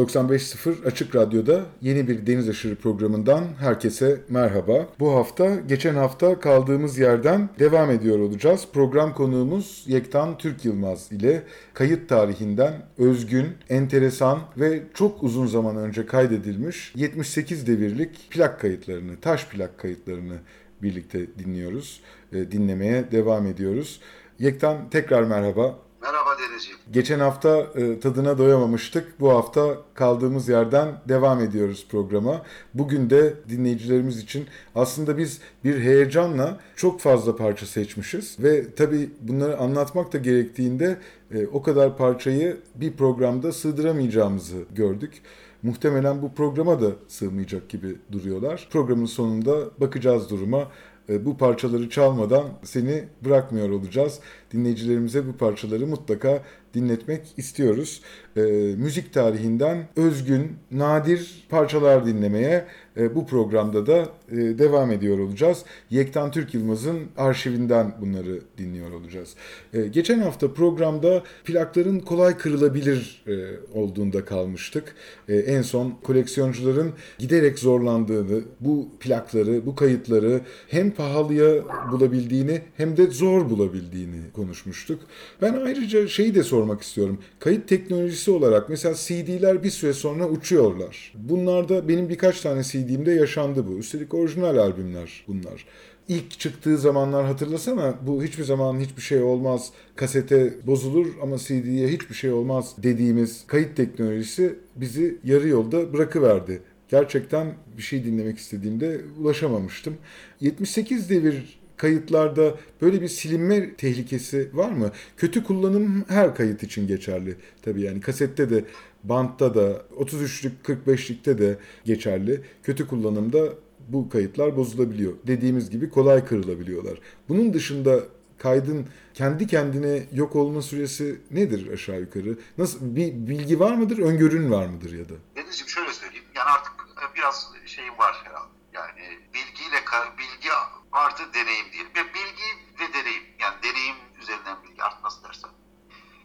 [0.00, 4.88] 95.0 Açık Radyo'da yeni bir Deniz Aşırı programından herkese merhaba.
[5.00, 8.66] Bu hafta geçen hafta kaldığımız yerden devam ediyor olacağız.
[8.72, 11.42] Program konuğumuz Yektan Türk Yılmaz ile
[11.74, 19.46] kayıt tarihinden özgün, enteresan ve çok uzun zaman önce kaydedilmiş 78 devirlik plak kayıtlarını, taş
[19.46, 20.36] plak kayıtlarını
[20.82, 22.00] birlikte dinliyoruz,
[22.32, 24.00] e, dinlemeye devam ediyoruz.
[24.38, 25.78] Yektan tekrar merhaba.
[26.02, 26.78] Merhaba Denizciğim.
[26.92, 29.20] Geçen hafta e, tadına doyamamıştık.
[29.20, 32.42] Bu hafta kaldığımız yerden devam ediyoruz programa.
[32.74, 38.36] Bugün de dinleyicilerimiz için aslında biz bir heyecanla çok fazla parça seçmişiz.
[38.38, 40.98] Ve tabii bunları anlatmak da gerektiğinde
[41.34, 45.22] e, o kadar parçayı bir programda sığdıramayacağımızı gördük.
[45.62, 48.68] Muhtemelen bu programa da sığmayacak gibi duruyorlar.
[48.70, 50.68] Programın sonunda bakacağız duruma
[51.10, 54.20] e, bu parçaları çalmadan seni bırakmıyor olacağız.
[54.52, 56.42] Dinleyicilerimize bu parçaları mutlaka
[56.74, 58.02] dinletmek istiyoruz.
[58.36, 58.40] E,
[58.76, 65.64] müzik tarihinden özgün, nadir parçalar dinlemeye e, bu programda da e, devam ediyor olacağız.
[65.90, 69.34] Yektan Türk Yılmaz'ın arşivinden bunları dinliyor olacağız.
[69.72, 73.32] E, geçen hafta programda plakların kolay kırılabilir e,
[73.78, 74.94] olduğunda kalmıştık.
[75.28, 81.54] E, en son koleksiyoncuların giderek zorlandığını, bu plakları, bu kayıtları hem pahalıya
[81.92, 85.00] bulabildiğini hem de zor bulabildiğini konuşmuştuk.
[85.42, 87.18] Ben ayrıca şeyi de sormak istiyorum.
[87.38, 91.12] Kayıt teknolojisi olarak mesela CD'ler bir süre sonra uçuyorlar.
[91.14, 93.78] Bunlarda benim birkaç tane CD'imde yaşandı bu.
[93.78, 95.66] Üstelik orijinal albümler bunlar.
[96.08, 102.14] İlk çıktığı zamanlar hatırlasana bu hiçbir zaman hiçbir şey olmaz kasete bozulur ama CD'ye hiçbir
[102.14, 106.62] şey olmaz dediğimiz kayıt teknolojisi bizi yarı yolda bırakıverdi.
[106.88, 109.96] Gerçekten bir şey dinlemek istediğimde ulaşamamıştım.
[110.40, 114.90] 78 devir kayıtlarda böyle bir silinme tehlikesi var mı?
[115.16, 117.36] Kötü kullanım her kayıt için geçerli.
[117.62, 118.64] Tabii yani kasette de,
[119.04, 122.40] bantta da, 33'lük 45'likte de geçerli.
[122.62, 123.48] Kötü kullanımda
[123.88, 125.12] bu kayıtlar bozulabiliyor.
[125.26, 126.98] Dediğimiz gibi kolay kırılabiliyorlar.
[127.28, 128.00] Bunun dışında
[128.38, 132.38] kaydın kendi kendine yok olma süresi nedir aşağı yukarı?
[132.58, 135.14] Nasıl bir bilgi var mıdır, öngörün var mıdır ya da?
[135.36, 136.24] Denizciğim şöyle söyleyeyim.
[136.36, 136.72] Yani artık
[137.16, 138.50] biraz şeyim var herhalde.
[138.72, 139.80] Yani bilgiyle
[140.18, 140.48] bilgi
[140.92, 141.92] artı deneyim diyelim.
[141.96, 143.24] Ya bilgi ve deneyim.
[143.38, 145.50] Yani deneyim üzerinden bilgi artık nasıl dersen.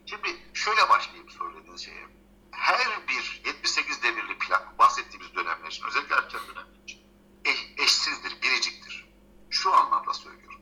[0.05, 2.07] Şimdi şöyle başlayayım söylediğiniz şeye.
[2.51, 7.05] Her bir 78 devirli plak bahsettiğimiz dönemler için özellikle erken dönemler için
[7.77, 9.09] eşsizdir, biriciktir.
[9.49, 10.61] Şu anlamda söylüyorum.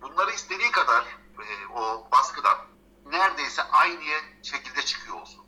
[0.00, 1.04] Bunları istediği kadar
[1.38, 2.58] e, o baskıdan
[3.06, 4.02] neredeyse aynı
[4.42, 5.46] şekilde çıkıyor olsun.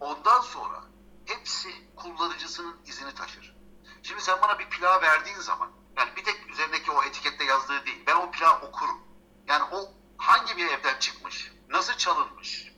[0.00, 0.84] Ondan sonra
[1.26, 3.56] hepsi kullanıcısının izini taşır.
[4.02, 8.02] Şimdi sen bana bir plağı verdiğin zaman yani bir tek üzerindeki o etikette yazdığı değil.
[8.06, 9.00] Ben o plağı okurum.
[9.46, 12.72] Yani o hangi bir evden çıkmış, nasıl çalınmış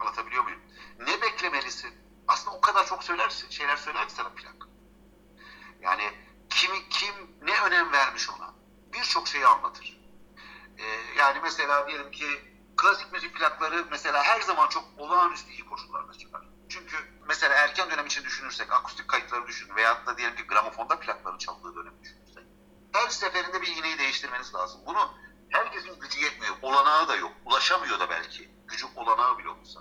[0.00, 0.60] anlatabiliyor muyum?
[0.98, 1.94] Ne beklemelisin?
[2.28, 4.68] Aslında o kadar çok söylersin, şeyler söyler ki sana plak.
[5.80, 6.10] Yani
[6.50, 8.54] kimi kim ne önem vermiş ona
[8.92, 10.00] birçok şeyi anlatır.
[10.78, 10.84] Ee,
[11.18, 12.26] yani mesela diyelim ki
[12.76, 16.42] klasik müzik plakları mesela her zaman çok olağanüstü iyi koşullarda çıkar.
[16.68, 16.96] Çünkü
[17.28, 21.76] mesela erken dönem için düşünürsek akustik kayıtları düşün veyahut da diyelim ki gramofonda plakların çaldığı
[21.76, 22.44] dönemi düşünürsek.
[22.92, 24.80] Her seferinde bir iğneyi değiştirmeniz lazım.
[24.86, 25.14] Bunu
[25.50, 26.54] herkesin gücü yetmiyor.
[26.62, 27.32] Olanağı da yok.
[27.44, 28.50] Ulaşamıyor da belki.
[28.68, 29.80] Gücü olanağı bile olsa.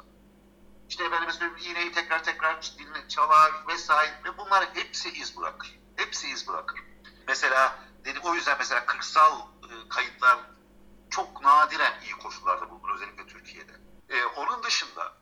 [0.90, 5.80] İşte efendim mesela iğneyi tekrar tekrar dinle, çalar vesaire ve bunlar hepsi iz bırakır.
[5.96, 6.80] Hepsi iz bırakır.
[7.28, 10.40] Mesela dedik o yüzden mesela kırsal e, kayıtlar
[11.10, 13.72] çok nadiren iyi koşullarda bulunur özellikle Türkiye'de.
[14.10, 15.14] E, onun dışında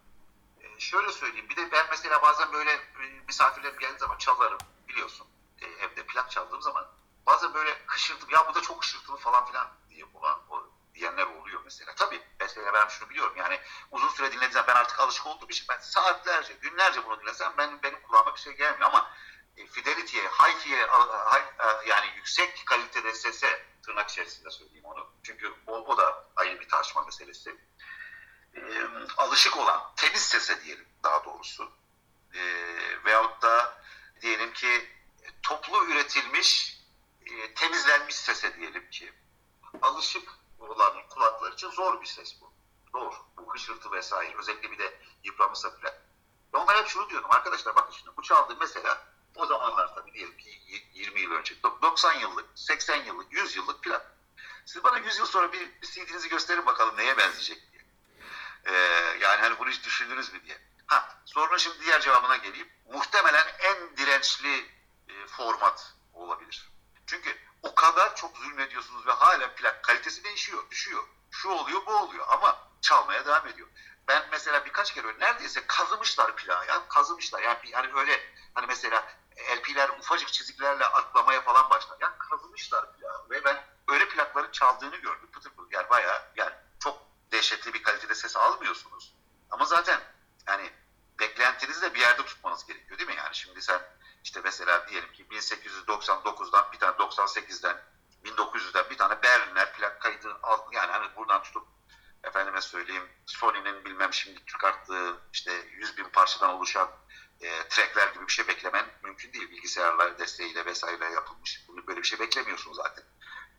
[0.60, 4.58] e, şöyle söyleyeyim bir de ben mesela bazen böyle e, misafirlerim geldiği zaman çalarım
[4.88, 5.28] biliyorsun
[5.62, 6.88] e, evde plak çaldığım zaman
[7.26, 11.62] bazen böyle hışırtım ya bu da çok hışırtılı falan filan diye olan o diyenler oluyor
[11.64, 11.96] mesela.
[11.96, 13.60] Tabii mesela ben şunu biliyorum yani
[13.92, 18.02] uzun süre dinlediğim ben artık alışık olduğum için ben saatlerce günlerce bunu dinlesem benim, benim
[18.02, 19.12] kulağıma bir şey gelmiyor ama
[19.58, 25.10] e, fidelity'ye, high-fi'ye high, yani yüksek kalitede sese tırnak içerisinde söyleyeyim onu.
[25.24, 27.58] Çünkü o, o da ayrı bir tartışma meselesi.
[28.56, 28.62] E,
[29.18, 31.72] alışık olan, temiz sese diyelim daha doğrusu.
[32.34, 32.42] E,
[33.06, 33.84] veyahut da
[34.22, 34.90] diyelim ki
[35.44, 36.80] toplu üretilmiş,
[37.26, 39.14] e, temizlenmiş sese diyelim ki.
[39.82, 40.30] Alışık
[40.60, 42.54] olan kulaklar için zor bir ses bu.
[42.92, 43.14] Zor.
[43.38, 44.38] Bu hışırtı vesaire.
[44.38, 46.02] Özellikle bir de yıpranmışsa bile.
[46.54, 47.32] Ben onlara hep şunu diyorum.
[47.32, 50.50] Arkadaşlar bakın şimdi bu çaldığım mesela O zamanlar tabii diyelim ki
[50.94, 51.56] 20 yıl önce.
[51.64, 54.12] 90 yıllık, 80 yıllık, 100 yıllık plak.
[54.66, 57.82] Siz bana 100 yıl sonra bir, CD'nizi gösterin bakalım neye benzeyecek diye.
[58.66, 58.74] Ee,
[59.22, 60.58] yani hani bunu hiç düşündünüz mü diye.
[60.88, 62.70] Ha, sorunun şimdi diğer cevabına geleyim.
[62.94, 64.66] Muhtemelen en dirençli
[65.10, 66.70] e, format olabilir.
[67.08, 71.04] Çünkü o kadar çok zulmediyorsunuz ve hala plak kalitesi değişiyor, düşüyor.
[71.32, 73.68] Şu oluyor, bu oluyor ama çalmaya devam ediyor.
[74.08, 77.42] Ben mesela birkaç kere neredeyse kazımışlar plağı ya, kazımışlar.
[77.42, 79.08] Yani, yani öyle hani mesela
[79.38, 81.98] LP'ler ufacık çiziklerle atlamaya falan başlar.
[82.02, 85.30] Yani kazımışlar plağı ve ben öyle plakların çaldığını gördüm.
[85.32, 86.98] Pıtır pıtır yani bayağı yani çok
[87.32, 89.16] dehşetli bir kalitede ses almıyorsunuz.
[89.52, 90.02] Ama zaten
[90.48, 90.72] yani
[91.20, 93.16] beklentinizi de bir yerde tutmanız gerekiyor değil mi?
[93.16, 93.82] Yani şimdi sen
[94.24, 97.78] işte mesela diyelim ki 1899'dan bir tane 98'den
[98.24, 101.68] 1900'den bir tane Berliner plak kaydı al yani hani buradan tutup
[102.24, 106.90] efendime söyleyeyim Sony'nin bilmem şimdi çıkarttığı işte 100 bin parçadan oluşan
[107.42, 109.50] e, trackler gibi bir şey beklemen mümkün değil.
[109.50, 111.66] Bilgisayarlar desteğiyle vesaire yapılmış.
[111.68, 113.04] Bunu böyle bir şey beklemiyorsun zaten.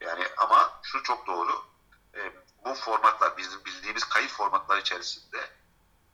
[0.01, 1.65] Yani ama şu çok doğru.
[2.15, 2.33] E,
[2.65, 5.51] bu formatlar bizim bildiğimiz kayıt formatlar içerisinde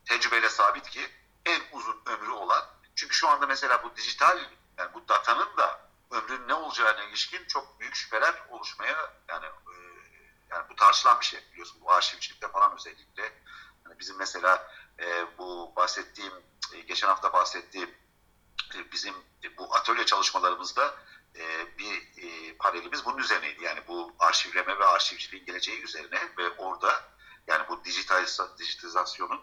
[0.04, 1.10] tecrübeyle sabit ki
[1.46, 2.64] en uzun ömrü olan
[2.96, 4.38] çünkü şu anda mesela bu dijital
[4.78, 8.96] yani bu datanın da ömrünün ne olacağına ilişkin çok büyük şüpheler oluşmaya
[9.28, 9.74] yani e,
[10.50, 13.22] yani bu tartışılan bir şey biliyorsun bu arşivcilikte falan özellikle
[13.84, 14.70] yani bizim mesela
[15.00, 16.32] e, bu bahsettiğim
[16.74, 17.90] e, geçen hafta bahsettiğim
[18.74, 19.14] e, bizim
[19.44, 20.94] e, bu atölye çalışmalarımızda
[21.36, 23.64] e, bir e, panelimiz bunun üzerineydi.
[23.64, 27.04] Yani bu arşivleme ve arşivciliğin geleceği üzerine ve orada
[27.46, 28.26] yani bu dijital
[28.58, 29.40] dijitalizasyonun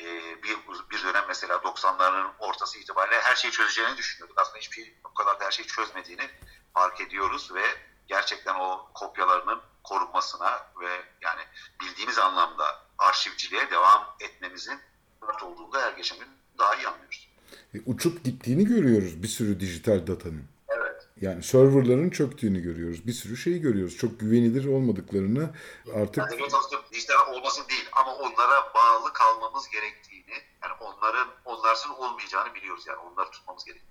[0.00, 0.06] e,
[0.42, 0.58] bir
[0.90, 4.38] bir dönem mesela 90'ların ortası itibariyle her şeyi çözeceğini düşünüyorduk.
[4.40, 6.30] Aslında hiçbir şey o kadar da her şeyi çözmediğini
[6.74, 7.64] fark ediyoruz ve
[8.06, 11.42] gerçekten o kopyalarının korunmasına ve yani
[11.80, 14.80] bildiğimiz anlamda arşivciliğe devam etmemizin
[15.26, 16.28] şart olduğunu da her geçen gün
[16.58, 17.28] daha iyi anlıyoruz.
[17.74, 20.44] E, uçup gittiğini görüyoruz bir sürü dijital datanın.
[20.68, 21.08] Evet.
[21.20, 23.06] Yani serverların çöktüğünü görüyoruz.
[23.06, 23.96] Bir sürü şeyi görüyoruz.
[23.96, 25.50] Çok güvenilir olmadıklarını
[25.94, 26.16] artık...
[26.16, 32.84] Yani aslında dijital olmasın değil ama onlara bağlı kalmamız gerektiğini, yani onların onlarsız olmayacağını biliyoruz.
[32.86, 33.90] Yani onları tutmamız gerekiyor.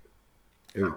[0.76, 0.86] Evet.
[0.86, 0.96] Yani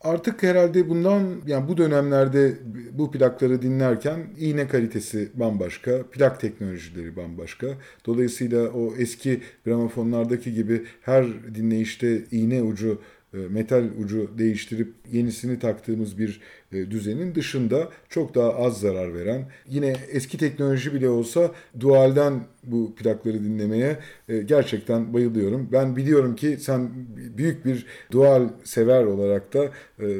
[0.00, 2.54] Artık herhalde bundan yani bu dönemlerde
[2.92, 7.66] bu plakları dinlerken iğne kalitesi bambaşka, plak teknolojileri bambaşka.
[8.06, 12.98] Dolayısıyla o eski gramofonlardaki gibi her dinleyişte iğne ucu
[13.32, 16.40] metal ucu değiştirip yenisini taktığımız bir
[16.72, 22.94] e, düzenin dışında çok daha az zarar veren yine eski teknoloji bile olsa dualden bu
[22.94, 23.98] plakları dinlemeye
[24.28, 25.68] e, gerçekten bayılıyorum.
[25.72, 29.72] Ben biliyorum ki sen büyük bir dual sever olarak da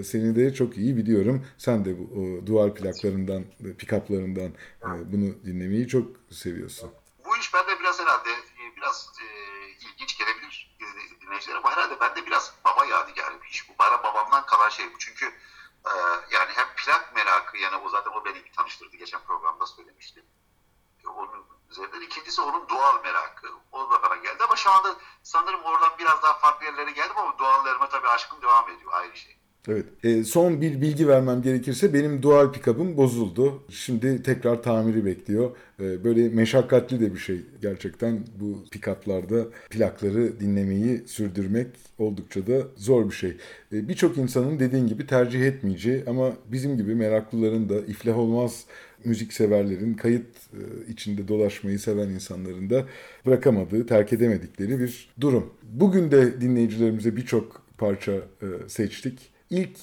[0.02, 1.44] seni de çok iyi biliyorum.
[1.58, 3.44] Sen de bu dual plaklarından,
[3.78, 4.50] pick-up'larından
[5.12, 6.90] bunu dinlemeyi çok seviyorsun.
[7.24, 8.47] Bu iş bende biraz herhalde
[11.28, 13.72] dinleyicilere ama herhalde bende biraz baba yadigarı bir iş bu.
[13.78, 14.98] Bana babamdan kalan şey bu.
[14.98, 15.26] Çünkü
[15.86, 15.92] e,
[16.30, 18.96] yani hem plak merakı yani o zaten o beni tanıştırdı.
[18.96, 20.24] Geçen programda söylemiştim.
[21.04, 23.48] E, onun üzerinden ikincisi onun doğal merakı.
[23.72, 27.38] O da bana geldi ama şu anda sanırım oradan biraz daha farklı yerlere geldim ama
[27.38, 28.92] doğallarıma tabii aşkım devam ediyor.
[28.92, 29.37] Ayrı şey.
[29.68, 29.84] Evet.
[30.04, 33.62] E, son bir bilgi vermem gerekirse benim dual pickup'ım bozuldu.
[33.70, 35.50] Şimdi tekrar tamiri bekliyor.
[35.80, 41.66] E, böyle meşakkatli de bir şey gerçekten bu pickup'larda plakları dinlemeyi sürdürmek
[41.98, 43.30] oldukça da zor bir şey.
[43.72, 48.64] E, Birçok insanın dediğin gibi tercih etmeyeceği ama bizim gibi meraklıların da iflah olmaz
[49.04, 52.86] müzik severlerin, kayıt e, içinde dolaşmayı seven insanların da
[53.26, 55.50] bırakamadığı, terk edemedikleri bir durum.
[55.72, 59.37] Bugün de dinleyicilerimize birçok parça e, seçtik.
[59.50, 59.78] İlk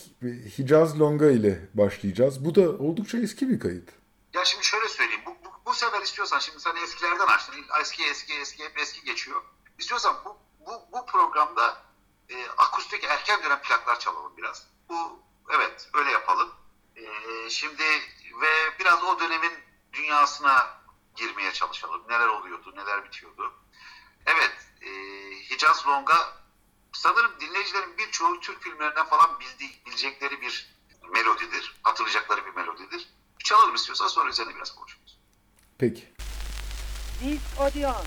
[0.58, 2.46] Hicaz Longa ile başlayacağız.
[2.46, 3.90] Bu da oldukça eski bir kayıt.
[4.34, 5.22] Ya şimdi şöyle söyleyeyim.
[5.26, 7.56] Bu, bu, bu sefer istiyorsan şimdi sen eskilerden açtın.
[7.82, 9.42] Eski eski eski hep eski geçiyor.
[9.80, 11.78] İstiyorsan bu, bu, bu programda
[12.30, 14.68] e, akustik erken dönem plaklar çalalım biraz.
[14.90, 15.20] Bu
[15.56, 16.50] evet öyle yapalım.
[16.96, 17.04] E,
[17.50, 17.84] şimdi
[18.42, 19.54] ve biraz o dönemin
[19.94, 20.68] dünyasına
[21.16, 22.02] girmeye çalışalım.
[22.10, 23.54] Neler oluyordu, neler bitiyordu.
[24.26, 24.90] Evet, e,
[25.50, 26.45] Hicaz Longa
[26.96, 30.76] sanırım dinleyicilerin birçoğu Türk filmlerinden falan bildiği, bilecekleri bir
[31.14, 31.76] melodidir.
[31.84, 33.10] Hatırlayacakları bir melodidir.
[33.44, 35.20] Çalalım istiyorsan sonra üzerine biraz konuşuruz.
[35.78, 36.14] Peki.
[37.24, 38.06] Disc Odeon.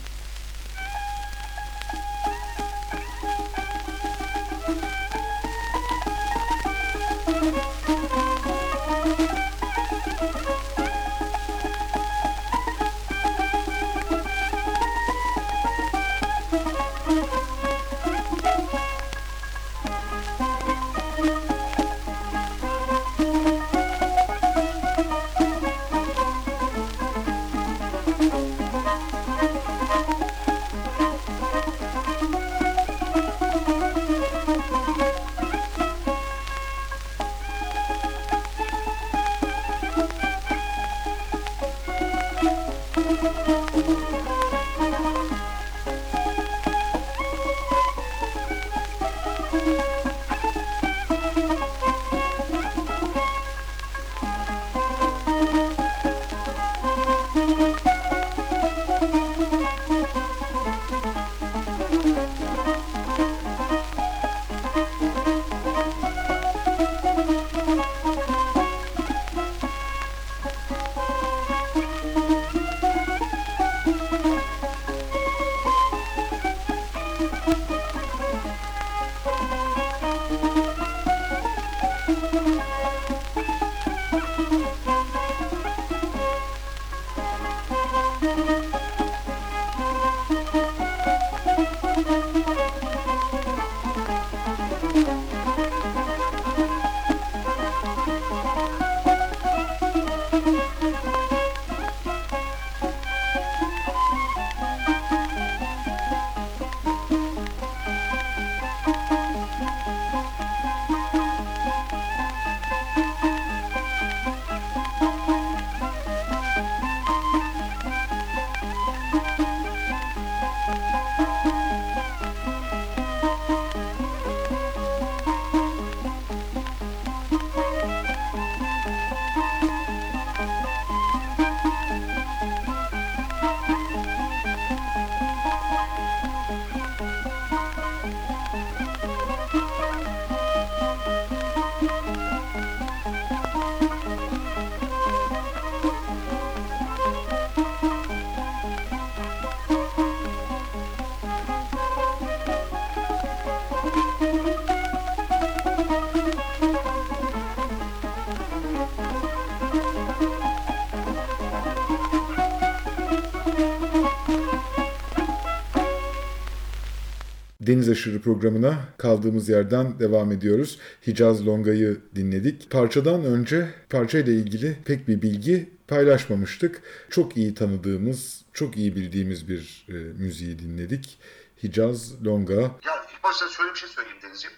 [167.68, 170.78] Deniz Aşırı programına kaldığımız yerden devam ediyoruz.
[171.06, 172.70] Hicaz Longa'yı dinledik.
[172.70, 176.82] Parçadan önce parçayla ilgili pek bir bilgi paylaşmamıştık.
[177.10, 181.18] Çok iyi tanıdığımız, çok iyi bildiğimiz bir e, müziği dinledik.
[181.62, 182.60] Hicaz Longa.
[182.60, 184.56] Ya ilk başta şöyle bir şey söyleyeyim Denizciğim.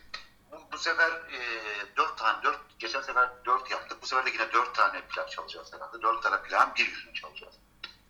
[0.53, 1.39] Bu, bu sefer e,
[1.97, 3.99] dört tane, dört, geçen sefer dört yaptık.
[4.03, 6.03] Bu sefer de yine dört tane plak çalacağız herhalde.
[6.03, 7.55] Dört tane plakın bir yüzünü çalacağız.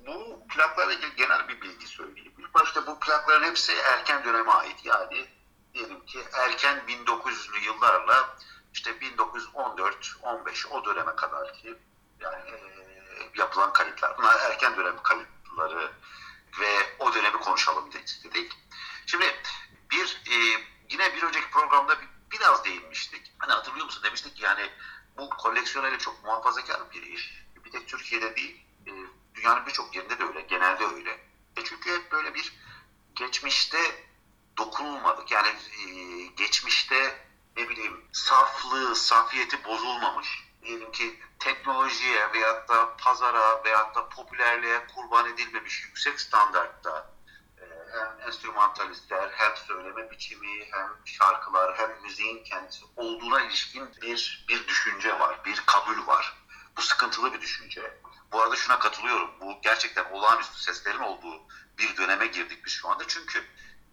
[0.06, 2.32] Bu plaklarla ilgili genel bir bilgi söyleyeyim.
[2.38, 4.84] İlk başta bu plakların hepsi erken döneme ait.
[4.84, 5.26] Yani
[5.74, 8.36] diyelim ki erken 1900'lü yıllarla
[8.74, 11.78] işte 1914, 15 o döneme kadar ki
[12.20, 12.56] yani e,
[13.34, 14.18] yapılan kayıtlar.
[14.18, 15.92] Bunlar erken dönem kayıtları
[16.60, 17.92] ve o dönemi konuşalım
[18.24, 18.52] dedik.
[19.06, 19.34] Şimdi
[19.90, 20.34] bir e,
[20.90, 23.32] yine bir önceki programda bir, biraz değinmiştik.
[23.38, 24.02] Hani hatırlıyor musun?
[24.04, 24.70] Demiştik ki yani
[25.16, 27.40] bu koleksiyoneli çok muhafazakar bir iş.
[27.64, 28.66] Bir tek Türkiye'de değil,
[29.40, 31.10] dünyanın birçok yerinde de öyle, genelde öyle.
[31.56, 32.52] E çünkü hep böyle bir
[33.14, 33.78] geçmişte
[34.58, 35.30] dokunulmadık.
[35.30, 40.28] Yani e, geçmişte ne bileyim saflığı, safiyeti bozulmamış.
[40.62, 47.10] Diyelim ki teknolojiye veyahut da pazara veyahut da popülerliğe kurban edilmemiş yüksek standartta
[47.58, 54.68] e, hem enstrümantalistler hem söyleme biçimi hem şarkılar hem müziğin kendisi olduğuna ilişkin bir bir
[54.68, 56.36] düşünce var, bir kabul var.
[56.76, 57.99] Bu sıkıntılı bir düşünce.
[58.32, 59.30] Bu arada şuna katılıyorum.
[59.40, 61.42] Bu gerçekten olağanüstü seslerin olduğu
[61.78, 63.04] bir döneme girdik biz şu anda.
[63.06, 63.44] Çünkü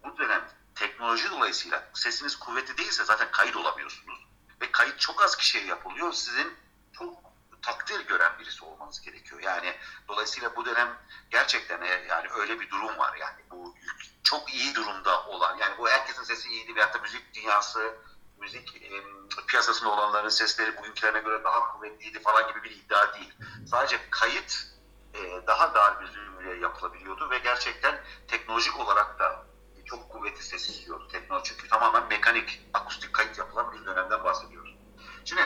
[0.04, 4.26] bu dönem teknoloji dolayısıyla sesiniz kuvvetli değilse zaten kayıt olamıyorsunuz.
[4.60, 6.12] Ve kayıt çok az kişiye yapılıyor.
[6.12, 6.54] Sizin
[6.98, 7.28] çok
[7.62, 9.40] takdir gören birisi olmanız gerekiyor.
[9.40, 9.74] Yani
[10.08, 10.98] dolayısıyla bu dönem
[11.30, 13.16] gerçekten yani öyle bir durum var.
[13.16, 13.74] Yani bu
[14.22, 17.94] çok iyi durumda olan yani bu herkesin sesi iyiydi veyahut da müzik dünyası
[18.40, 19.02] müzik e,
[19.46, 23.34] piyasasında olanların sesleri bugünkülerine göre daha kuvvetliydi falan gibi bir iddia değil.
[23.66, 24.66] Sadece kayıt
[25.14, 29.44] e, daha dar bir zümreye yapılabiliyordu ve gerçekten teknolojik olarak da
[29.84, 31.44] çok kuvvetli ses istiyordu teknoloji.
[31.44, 34.76] Çünkü tamamen mekanik, akustik kayıt yapılan bir dönemden bahsediyoruz.
[35.24, 35.42] Şimdi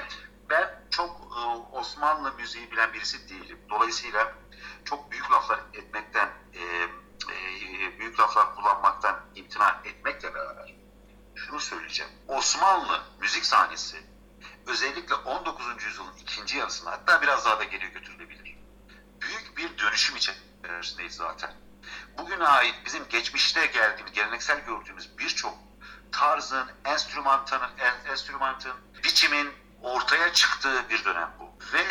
[0.50, 1.40] ben çok e,
[1.76, 3.58] Osmanlı müziği bilen birisi değilim.
[3.70, 4.32] Dolayısıyla
[4.84, 6.60] çok büyük laflar etmekten, e,
[7.32, 10.81] e, büyük laflar kullanmaktan imtina etmekle beraber
[11.46, 12.12] şunu söyleyeceğim.
[12.28, 14.06] Osmanlı müzik sahnesi
[14.66, 15.84] özellikle 19.
[15.84, 18.56] yüzyılın ikinci yarısında hatta biraz daha da geriye götürülebilir.
[19.20, 21.54] Büyük bir dönüşüm içerisindeyiz zaten.
[22.18, 25.54] Bugüne ait bizim geçmişte geldiğimiz, geleneksel gördüğümüz birçok
[26.12, 27.60] tarzın, enstrümantın,
[28.10, 28.72] enstrümantın,
[29.04, 31.52] biçimin ortaya çıktığı bir dönem bu.
[31.72, 31.86] Ve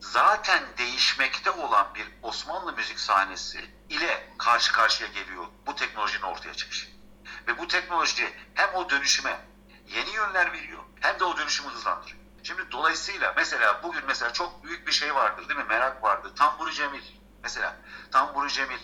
[0.00, 7.01] zaten değişmekte olan bir Osmanlı müzik sahnesi ile karşı karşıya geliyor bu teknolojinin ortaya çıkışı.
[7.46, 9.40] Ve bu teknoloji hem o dönüşüme
[9.86, 12.18] yeni yönler veriyor hem de o dönüşümü hızlandırıyor.
[12.42, 15.66] Şimdi dolayısıyla mesela bugün mesela çok büyük bir şey vardır değil mi?
[15.68, 16.34] Merak vardı.
[16.34, 17.02] Tamburi Cemil.
[17.42, 17.76] Mesela
[18.10, 18.78] Tamburi Cemil.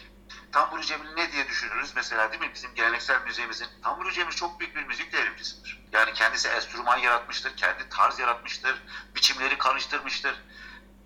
[0.52, 2.50] Tamburi Cemil ne diye düşünürüz mesela değil mi?
[2.54, 5.80] Bizim geleneksel müziğimizin Tamburi Cemil çok büyük bir müzik devrimcisidir.
[5.92, 8.82] Yani kendisi enstrüman yaratmıştır, kendi tarz yaratmıştır,
[9.14, 10.42] biçimleri karıştırmıştır.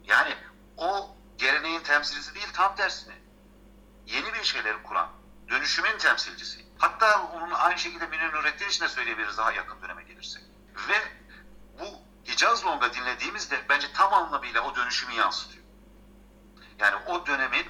[0.05, 0.37] Yani
[0.77, 3.15] o geleneğin temsilcisi değil tam tersine.
[4.07, 5.09] Yeni bir şeyleri kuran,
[5.49, 6.62] dönüşümün temsilcisi.
[6.83, 10.43] Hatta onun aynı şekilde Münir Nurettin için de söyleyebiliriz daha yakın döneme gelirsek.
[10.89, 10.95] Ve
[11.79, 11.85] bu
[12.31, 15.65] Hicaz Long'a dinlediğimizde bence tam anlamıyla o dönüşümü yansıtıyor.
[16.79, 17.67] Yani o dönemin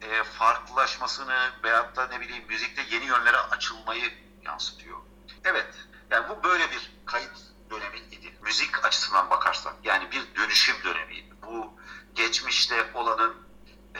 [0.00, 4.12] e, farklılaşmasını veyahut da ne bileyim müzikte yeni yönlere açılmayı
[4.42, 4.98] yansıtıyor.
[5.44, 5.74] Evet,
[6.10, 7.38] yani bu böyle bir kayıt
[7.70, 8.38] dönemi idi.
[8.42, 11.34] Müzik açısından bakarsak yani bir dönüşüm dönemiydi.
[11.42, 11.80] Bu
[12.14, 13.47] geçmişte olanın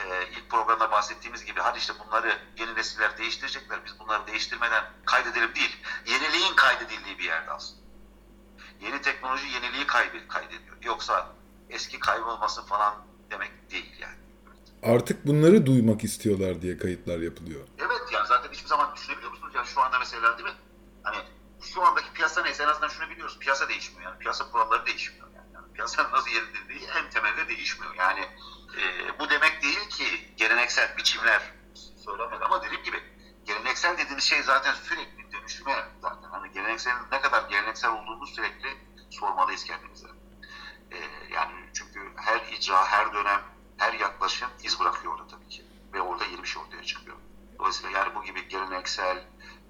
[0.05, 3.79] e, ilk programda bahsettiğimiz gibi hadi işte bunları yeni nesiller değiştirecekler.
[3.85, 5.77] Biz bunları değiştirmeden kaydedelim değil.
[6.05, 7.81] Yeniliğin kaydedildiği bir yerde aslında.
[8.81, 10.77] Yeni teknoloji yeniliği kaydediyor.
[10.83, 11.27] Yoksa
[11.69, 12.93] eski kaybolması falan
[13.31, 14.15] demek değil yani.
[14.83, 17.61] Artık bunları duymak istiyorlar diye kayıtlar yapılıyor.
[17.77, 19.53] Evet yani zaten hiçbir zaman düşünebiliyor musunuz?
[19.55, 20.55] Yani şu anda mesela değil mi?
[21.03, 21.17] Hani
[21.61, 23.37] şu andaki piyasa neyse en azından şunu biliyoruz.
[23.39, 24.19] Piyasa değişmiyor yani.
[24.19, 25.47] Piyasa kuralları değişmiyor yani.
[25.53, 27.95] yani piyasanın nasıl yeritildiği en temelde değişmiyor.
[27.95, 28.27] Yani
[28.77, 31.41] e, bu demek değil ki geleneksel biçimler
[32.05, 33.03] söylemedi ama dediğim gibi
[33.45, 36.29] geleneksel dediğimiz şey zaten sürekli dönüşüme zaten.
[36.29, 38.77] Hani gelenekselin ne kadar geleneksel olduğunu sürekli
[39.09, 40.07] sormalıyız kendimize.
[40.91, 40.97] E,
[41.33, 43.41] yani çünkü her icra, her dönem,
[43.77, 45.65] her yaklaşım iz bırakıyor orada tabii ki.
[45.93, 47.17] Ve orada yeni bir şey ortaya çıkıyor.
[47.59, 49.17] Dolayısıyla yani bu gibi geleneksel,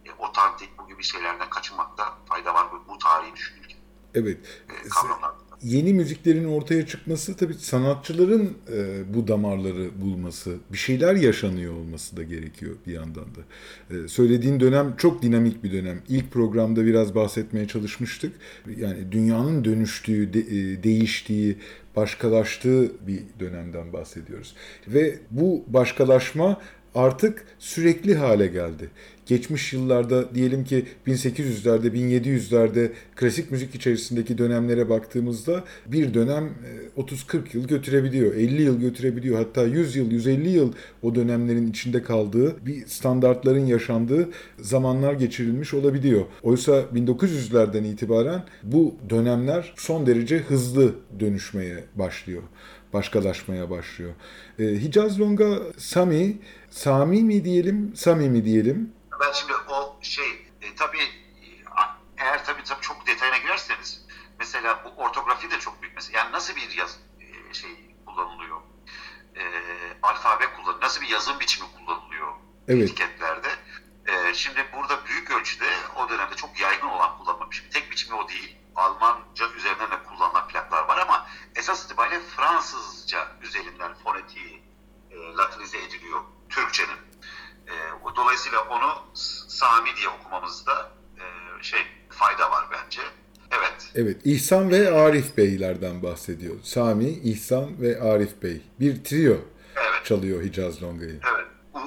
[0.06, 3.80] e, otantik bu gibi şeylerden kaçınmakta fayda var bu, bu tarihi düşünürken
[4.14, 4.62] Evet.
[4.70, 5.49] e, kavramlarda.
[5.64, 12.24] Yeni müziklerin ortaya çıkması tabii sanatçıların e, bu damarları bulması, bir şeyler yaşanıyor olması da
[12.24, 13.42] gerekiyor bir yandan da.
[13.96, 16.02] E, söylediğin dönem çok dinamik bir dönem.
[16.10, 18.34] İlk programda biraz bahsetmeye çalışmıştık.
[18.78, 21.58] Yani dünyanın dönüştüğü, de- e, değiştiği,
[21.96, 24.56] başkalaştığı bir dönemden bahsediyoruz.
[24.88, 26.62] Ve bu başkalaşma
[26.96, 28.90] artık sürekli hale geldi.
[29.26, 36.54] Geçmiş yıllarda diyelim ki 1800'lerde, 1700'lerde klasik müzik içerisindeki dönemlere baktığımızda bir dönem
[36.98, 39.38] e, 30-40 yıl götürebiliyor, 50 yıl götürebiliyor.
[39.38, 46.26] Hatta 100 yıl, 150 yıl o dönemlerin içinde kaldığı, bir standartların yaşandığı zamanlar geçirilmiş olabiliyor.
[46.44, 52.44] Oysa 1900'lerden itibaren bu dönemler son derece hızlı dönüşmeye başlıyor
[52.94, 54.14] başkalaşmaya başlıyor.
[54.60, 56.38] Ee, Hicaz Longa Sami,
[56.70, 58.94] Sami mi diyelim, Sami mi diyelim?
[59.22, 60.26] Ben şimdi o şey
[60.62, 61.48] e, tabii e,
[62.18, 64.06] eğer tabii, tabii çok detayına girerseniz
[64.40, 66.18] mesela bu ortografi de çok büyük mesela.
[66.20, 67.70] Yani nasıl bir yaz e, şey
[68.06, 68.58] kullanılıyor?
[69.36, 69.42] E,
[70.02, 70.82] alfabe kullanılıyor.
[70.82, 72.28] Nasıl bir yazım biçimi kullanılıyor
[72.68, 72.84] Evet.
[72.84, 73.48] etiketlerde?
[74.08, 77.70] E, şimdi burada büyük ölçüde o dönemde çok yaygın olan kullanma biçimi.
[77.70, 78.56] Tek biçimi o değil.
[78.80, 84.64] Almanca üzerinden de kullanılan plaklar var ama esas itibariyle Fransızca üzerinden fonetiği
[85.12, 86.98] e, latinize ediliyor Türkçenin.
[87.68, 87.74] E,
[88.16, 89.16] dolayısıyla onu
[89.48, 91.24] Sami diye okumamızda e,
[91.64, 93.02] şey fayda var bence.
[93.52, 93.92] Evet.
[93.96, 96.56] Evet, İhsan ve Arif Beylerden bahsediyor.
[96.64, 98.62] Sami, İhsan ve Arif Bey.
[98.80, 99.38] Bir trio
[99.76, 100.06] Evet.
[100.06, 101.20] çalıyor Hicaz Longa'yı.
[101.34, 101.48] Evet.
[101.74, 101.80] U,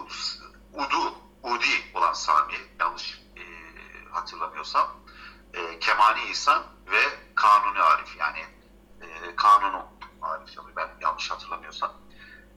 [0.72, 3.42] Udu, Udi olan Sami yanlış e,
[4.11, 4.88] hatırlamıyorsam.
[5.55, 7.02] E, Kemani İhsan ve
[7.35, 8.44] Kanuni Arif yani
[9.00, 9.87] e, Kanunu
[10.22, 11.92] Arif çalıyor ben yanlış hatırlamıyorsam.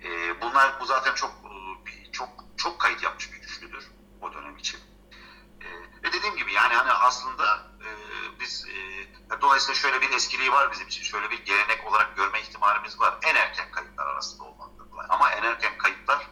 [0.03, 4.79] E, bunlar bu zaten çok e, çok çok kayıt yapmış bir üçlüdür o dönem için.
[5.61, 5.67] E,
[6.03, 7.89] ve dediğim gibi yani hani aslında e,
[8.39, 11.03] biz e, dolayısıyla şöyle bir eskiliği var bizim için.
[11.03, 13.13] Şöyle bir gelenek olarak görme ihtimalimiz var.
[13.23, 14.85] En erken kayıtlar arasında olmaktadır.
[15.09, 16.27] Ama en erken kayıtlar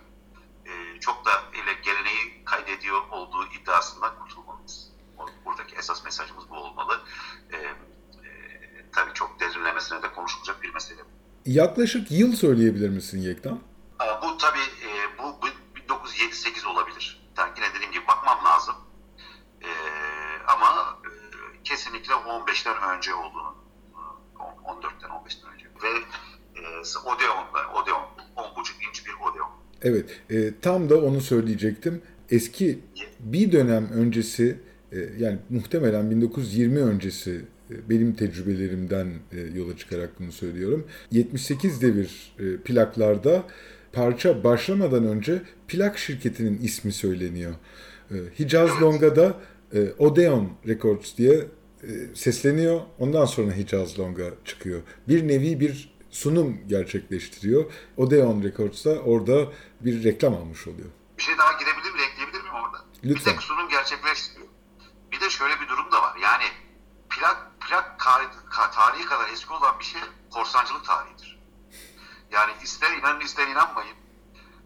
[0.65, 4.91] e, çok da ile geleneği kaydediyor olduğu iddiasından kurtulmalıyız.
[5.17, 7.03] O- Buradaki esas mesajımız bu olmalı.
[7.51, 7.75] E, e,
[8.95, 11.01] tabii çok derinlemesine de konuşulacak bir mesele.
[11.45, 13.59] Yaklaşık yıl söyleyebilir misin Yektan?
[13.99, 17.23] Ama bu tabii e, bu, bu 1978 olabilir.
[17.37, 18.75] Yani yine dediğim gibi bakmam lazım.
[19.61, 19.69] E,
[20.47, 21.09] ama e,
[21.63, 23.55] kesinlikle 15'ten önce olduğunu,
[23.93, 25.65] e, 14'ten 15'ten önce.
[25.83, 25.89] Ve
[26.59, 26.63] e,
[27.05, 28.03] Odeon'da, Odeon,
[28.37, 29.49] 10,5 inç bir Odeon.
[29.81, 32.01] Evet, e, tam da onu söyleyecektim.
[32.29, 32.79] Eski
[33.19, 34.59] bir dönem öncesi,
[34.91, 37.45] e, yani muhtemelen 1920 öncesi
[37.89, 40.87] benim tecrübelerimden e, yola çıkarak bunu söylüyorum.
[41.11, 43.43] 78 devir e, plaklarda
[43.93, 47.53] parça başlamadan önce plak şirketinin ismi söyleniyor.
[48.11, 49.37] E, Hicaz Longa'da
[49.97, 51.45] Odeon Records diye
[52.13, 52.81] sesleniyor.
[52.99, 54.81] Ondan sonra Hicaz Longa çıkıyor.
[55.07, 57.71] Bir nevi bir sunum gerçekleştiriyor.
[57.97, 59.47] Odeon Records da orada
[59.81, 60.89] bir reklam almış oluyor.
[61.17, 62.85] Bir şey daha girebilir miyim, ekleyebilir miyim orada?
[63.03, 63.33] Lütfen.
[63.33, 64.47] Bir tek sunum gerçekleştiriyor.
[65.11, 66.17] Bir de şöyle bir durum da var.
[66.23, 66.43] Yani
[67.09, 67.99] plak, plak
[68.73, 70.01] tarihi kadar eski olan bir şey
[70.33, 71.39] korsancılık tarihidir.
[72.31, 73.97] Yani ister inanın ister inanmayın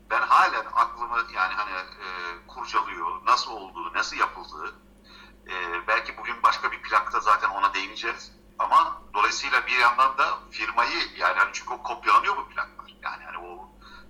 [0.10, 2.08] ben halen aklımı yani hani e,
[2.48, 3.26] kurcalıyor.
[3.26, 4.76] Nasıl olduğu, nasıl yapıldığı.
[5.48, 8.32] E, belki bugün başka bir plakta zaten ona değineceğiz.
[8.60, 12.96] Ama dolayısıyla bir yandan da firmayı yani hani çünkü o kopyalanıyor bu plaklar.
[13.02, 13.70] Yani hani o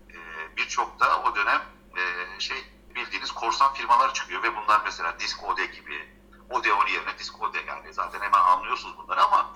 [0.10, 0.18] e,
[0.58, 1.62] birçok da o dönem
[1.98, 6.17] e, şey bildiğiniz korsan firmalar çıkıyor ve bunlar mesela Disk Ode gibi
[6.50, 9.54] Odeon yerine Ode yani zaten hemen anlıyorsunuz bunları ama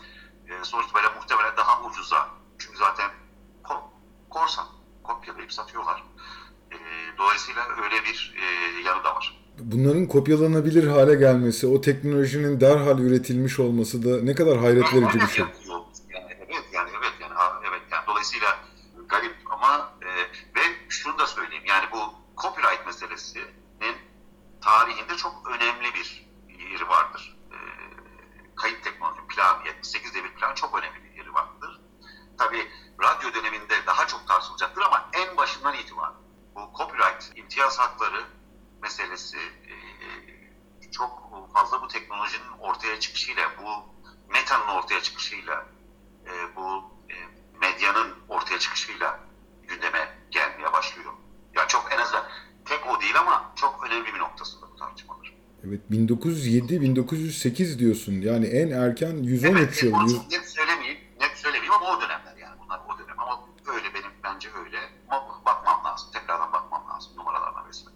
[0.47, 2.29] e, sonuç böyle muhtemelen daha ucuza.
[2.59, 3.11] Çünkü zaten
[3.63, 3.89] ko-
[4.29, 4.67] korsan
[5.03, 6.03] kopyalayıp satıyorlar.
[6.71, 6.77] E,
[7.17, 8.45] dolayısıyla öyle bir e,
[8.81, 9.41] yanı da var.
[9.59, 15.27] Bunların kopyalanabilir hale gelmesi, o teknolojinin derhal üretilmiş olması da ne kadar hayret verici bir
[15.27, 15.45] şey.
[16.09, 18.59] Yani evet yani evet yani ha, evet yani dolayısıyla
[19.09, 20.07] garip ama e,
[20.55, 21.97] ve şunu da söyleyeyim yani bu
[22.41, 23.95] copyright meselesinin
[24.61, 26.31] tarihinde çok önemli bir
[26.71, 27.37] yeri vardır.
[27.51, 27.57] E,
[28.55, 31.81] kayıt teknoloji plan 78 devir plan çok önemli bir yeri vardır.
[32.37, 32.67] Tabii
[33.03, 36.13] radyo döneminde daha çok tartışılacaktır ama en başından itibaren
[36.55, 38.25] bu copyright imtiyaz hakları
[38.81, 39.75] meselesi e,
[40.91, 43.69] çok fazla bu teknolojinin ortaya çıkışıyla, bu
[44.33, 45.65] metanın ortaya çıkışıyla,
[46.25, 47.15] e, bu e,
[47.59, 49.19] medyanın ortaya çıkışıyla
[49.63, 51.13] gündeme gelmeye başlıyor.
[51.55, 52.27] Ya çok en azından
[52.65, 55.33] tek o değil ama çok önemli bir noktasında bu tartışmalar.
[55.67, 55.81] Evet
[56.15, 58.21] 1907-1908 diyorsun.
[58.21, 59.91] Yani en erken 113 evet, yıl.
[59.91, 63.39] çok net söylemeyeyim, net söylemeyeyim ama o dönemler yani bunlar o dönem ama
[63.75, 64.77] öyle benim bence öyle.
[65.09, 67.91] Ama bakmam lazım, tekrardan bakmam lazım numaralarına vesaire.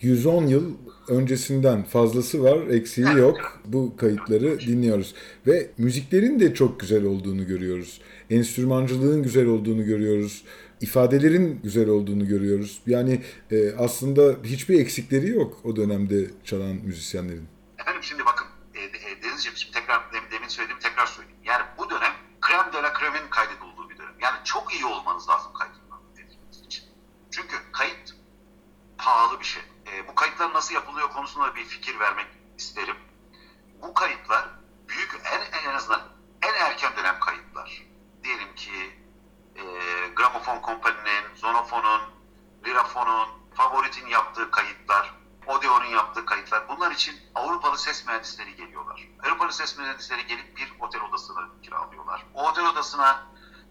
[0.00, 0.74] 110 yıl
[1.08, 3.36] öncesinden fazlası var, eksiği Evet, yok.
[3.40, 3.50] evet.
[3.64, 5.14] Bu kayıtları dinliyoruz.
[5.46, 8.00] Ve müziklerin de çok güzel olduğunu görüyoruz.
[8.30, 10.44] Enstrümancılığın güzel olduğunu görüyoruz.
[10.80, 12.80] ifadelerin güzel olduğunu görüyoruz.
[12.86, 17.44] Yani e, aslında hiçbir eksikleri yok o dönemde çalan müzisyenlerin.
[17.78, 18.80] Efendim şimdi bakın e,
[19.34, 21.40] e, Denizciğim şimdi tekrar demin, demin söylediğimi tekrar söyleyeyim.
[21.44, 24.14] Yani bu dönem krem de la kremin kaydedildiği bir dönem.
[24.20, 26.84] Yani çok iyi olmanız lazım kaydetmeniz için.
[27.30, 28.14] Çünkü kayıt
[28.98, 29.62] pahalı bir şey.
[29.86, 32.26] E, bu kayıtlar nasıl yapılıyor konusunda bir fikir vermek
[32.58, 32.96] isterim.
[33.82, 34.48] Bu kayıtlar
[34.88, 36.00] büyük en, en azından
[36.42, 37.82] en erken dönem kayıtlar.
[38.24, 39.00] Diyelim ki
[39.56, 39.62] e,
[40.16, 42.00] Gramofon Kompany'nin, Zonofon'un,
[42.66, 45.14] Lirafon'un, Favorit'in yaptığı kayıtlar,
[45.46, 46.68] Odeon'un yaptığı kayıtlar.
[46.68, 49.08] Bunlar için Avrupalı ses mühendisleri geliyorlar.
[49.26, 52.26] Avrupalı ses mühendisleri gelip bir otel odasını kiralıyorlar.
[52.34, 53.26] O otel odasına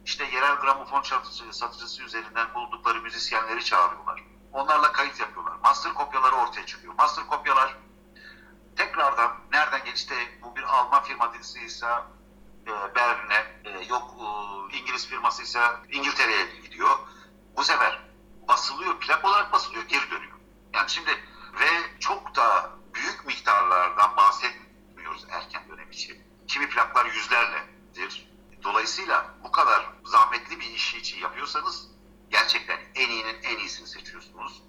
[0.06, 4.24] işte yerel gramofon satıcısı, satıcısı üzerinden buldukları müzisyenleri çağırıyorlar.
[4.54, 5.54] Onlarla kayıt yapıyorlar.
[5.64, 6.94] Master kopyaları ortaya çıkıyor.
[6.98, 7.78] Master kopyalar
[8.76, 10.14] tekrardan nereden geçti?
[10.42, 12.08] Bu bir Alman firmasıysa
[12.68, 17.00] e, Berlin'e, e, yok e, İngiliz firmasıysa İngiltere'ye gidiyor.
[17.58, 18.00] Bu sefer
[18.48, 20.38] basılıyor, plak olarak basılıyor, geri dönüyor.
[20.74, 21.12] Yani şimdi
[21.60, 26.24] ve çok da büyük miktarlardan bahsetmiyoruz erken dönem için.
[26.48, 28.34] Kimi plaklar yüzlerledir.
[28.64, 31.90] Dolayısıyla bu kadar zahmetli bir işi için yapıyorsanız
[32.30, 34.64] gerçekten en iyinin en iyisini seçiyorsunuz.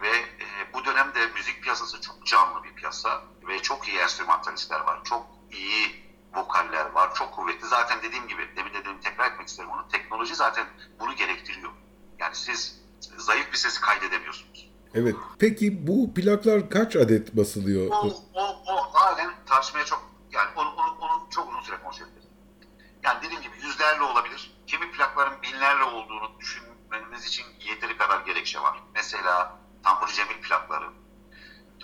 [0.00, 5.04] Ve e, bu dönemde müzik piyasası çok canlı bir piyasa ve çok iyi enstrümantalistler var.
[5.04, 7.14] Çok iyi vokaller var.
[7.14, 7.66] Çok kuvvetli.
[7.66, 9.88] Zaten dediğim gibi, demin dediğim tekrar etmek isterim onu.
[9.88, 10.66] Teknoloji zaten
[11.00, 11.72] bunu gerektiriyor.
[12.18, 12.80] Yani siz
[13.16, 14.69] zayıf bir sesi kaydedemiyorsunuz.
[14.94, 15.14] Evet.
[15.38, 17.90] Peki bu plaklar kaç adet basılıyor?
[17.90, 22.24] O, o, o halen tartışmaya çok, yani onu, onu, onu çok uzun süre konuşabiliriz.
[23.02, 24.62] Yani dediğim gibi yüzlerle olabilir.
[24.66, 28.82] Kimi plakların binlerle olduğunu düşünmeniz için yeteri kadar gerekçe var.
[28.94, 30.90] Mesela Tambur Cemil plakları.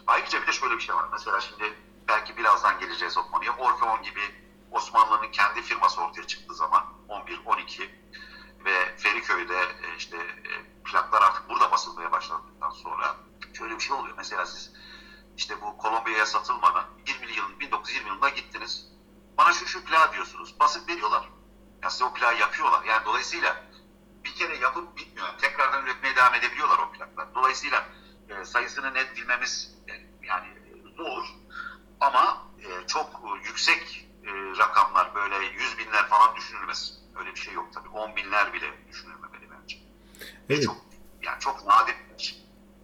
[0.06, 1.04] Ayrıca bir de şöyle bir şey var.
[1.12, 1.74] Mesela şimdi
[2.08, 3.56] belki birazdan geleceğiz o konuya.
[3.56, 4.20] Orfeon gibi
[4.70, 7.88] Osmanlı'nın kendi firması ortaya çıktığı zaman 11-12
[8.66, 13.16] ve Feriköy'de e, işte e, plaklar artık burada basılmaya başladıktan sonra
[13.58, 14.14] şöyle bir şey oluyor.
[14.16, 14.72] Mesela siz
[15.36, 18.92] işte bu Kolombiya'ya satılmadan 20 yılın 1920 yılında gittiniz.
[19.38, 20.60] Bana şu şu plağı diyorsunuz.
[20.60, 21.30] Basıp veriyorlar.
[21.82, 22.84] Ya size o plağı yapıyorlar.
[22.84, 23.64] Yani dolayısıyla
[24.24, 25.26] bir kere yapıp bitmiyor.
[25.28, 27.34] Yani tekrardan üretmeye devam edebiliyorlar o plaklar.
[27.34, 27.84] Dolayısıyla
[28.28, 29.76] e, sayısını net bilmemiz
[30.22, 30.55] yani
[40.50, 40.62] Evet.
[40.62, 40.76] çok,
[41.22, 41.94] yani çok nadir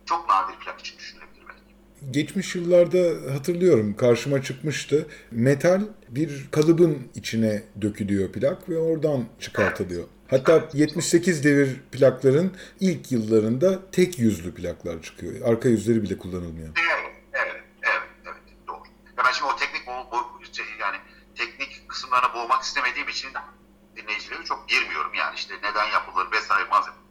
[0.07, 2.11] çok nadir plak için düşünülebilir belki.
[2.11, 5.07] Geçmiş yıllarda hatırlıyorum karşıma çıkmıştı.
[5.31, 10.05] Metal bir kalıbın içine dökülüyor plak ve oradan çıkartılıyor.
[10.31, 15.49] Hatta 78 devir plakların ilk yıllarında tek yüzlü plaklar çıkıyor.
[15.49, 16.69] Arka yüzleri bile kullanılmıyor.
[16.69, 18.83] Evet, evet, evet, evet, doğru.
[19.19, 20.97] Ya ben şimdi o teknik bo- bo- şey, yani
[21.35, 23.29] teknik kısımlarına boğmak istemediğim için
[23.97, 27.02] dinleyicileri çok girmiyorum yani işte neden yapılır vesaire malzeme.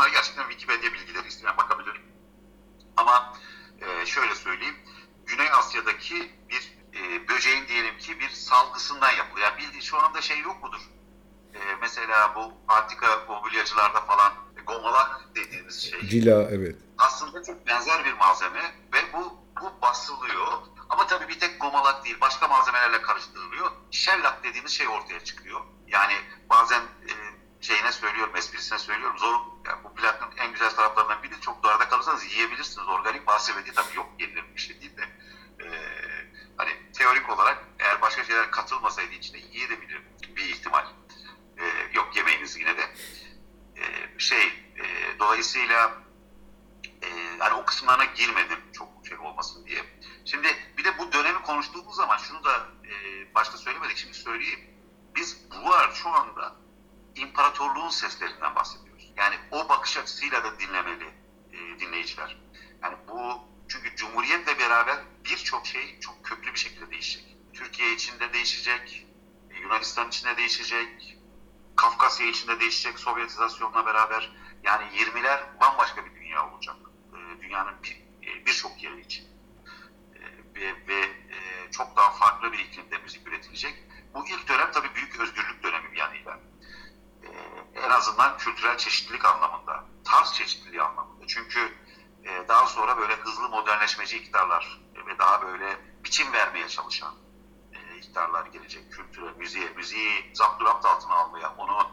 [0.00, 2.00] Bunlar gerçekten Wikipedia bilgileri isteyen bakabilir.
[2.96, 3.36] Ama
[3.80, 4.76] e, şöyle söyleyeyim,
[5.26, 9.46] Güney Asya'daki bir e, böceğin diyelim ki bir salgısından yapılıyor.
[9.46, 10.80] Yani bildiğin şu anda şey yok mudur?
[11.54, 14.32] E, mesela bu antika mobilyacılarda falan
[14.66, 16.08] gomalak dediğiniz dediğimiz şey.
[16.08, 16.76] Cila evet.
[16.98, 20.52] Aslında çok benzer bir malzeme ve bu bu basılıyor.
[20.88, 23.70] Ama tabii bir tek gomalak değil, başka malzemelerle karıştırılıyor.
[23.90, 25.60] Shellak dediğimiz şey ortaya çıkıyor.
[25.86, 26.14] Yani
[26.50, 27.12] bazen e,
[27.60, 29.18] şeyine söylüyorum, esprisine söylüyorum.
[29.18, 32.88] Zor, yani bu plakın en güzel taraflarından biri çok doğada kalırsanız yiyebilirsiniz.
[32.88, 35.02] Organik malzeme tabii yok yenilir bir şey değil de.
[35.64, 35.66] E,
[36.56, 40.02] hani teorik olarak eğer başka şeyler katılmasaydı içine yiyebilir
[40.36, 40.86] bir ihtimal.
[41.58, 42.82] E, yok yemeyiniz yine de.
[43.76, 44.46] E, şey,
[44.76, 45.92] e, dolayısıyla
[47.02, 47.08] e,
[47.40, 49.84] yani o kısımlarına girmedim çok şey olmasın diye.
[50.24, 52.94] Şimdi bir de bu dönemi konuştuğumuz zaman şunu da e,
[53.34, 54.60] başta söylemedik şimdi söyleyeyim.
[55.14, 56.59] Biz bu var şu anda
[57.20, 59.12] imparatorluğun seslerinden bahsediyoruz.
[59.16, 61.14] Yani o bakış açısıyla da dinlemeli
[61.52, 62.36] e, dinleyiciler.
[62.82, 67.36] Yani bu çünkü Cumhuriyet'le beraber birçok şey çok köklü bir şekilde değişecek.
[67.52, 69.06] Türkiye içinde değişecek,
[69.62, 71.16] Yunanistan içinde değişecek,
[71.76, 74.30] Kafkasya içinde değişecek Sovyetizasyonla beraber.
[74.62, 76.76] Yani 20'ler bambaşka bir dünya olacak.
[77.12, 77.74] E, dünyanın
[78.46, 79.24] birçok bir yeri için.
[80.14, 80.20] E,
[80.54, 81.00] ve, ve
[81.34, 83.74] e, çok daha farklı bir iklimde müzik üretilecek.
[84.14, 86.40] Bu ilk dönem tabii büyük özgürlük dönemi bir yanıyla.
[87.82, 91.26] En azından kültürel çeşitlilik anlamında, tarz çeşitliliği anlamında.
[91.26, 91.74] Çünkü
[92.24, 97.14] e, daha sonra böyle hızlı modernleşmeci iktidarlar ve daha böyle biçim vermeye çalışan
[97.72, 98.92] e, iktidarlar gelecek.
[98.92, 101.90] Kültüre, müziğe, müziği zapturapt altına almaya, onu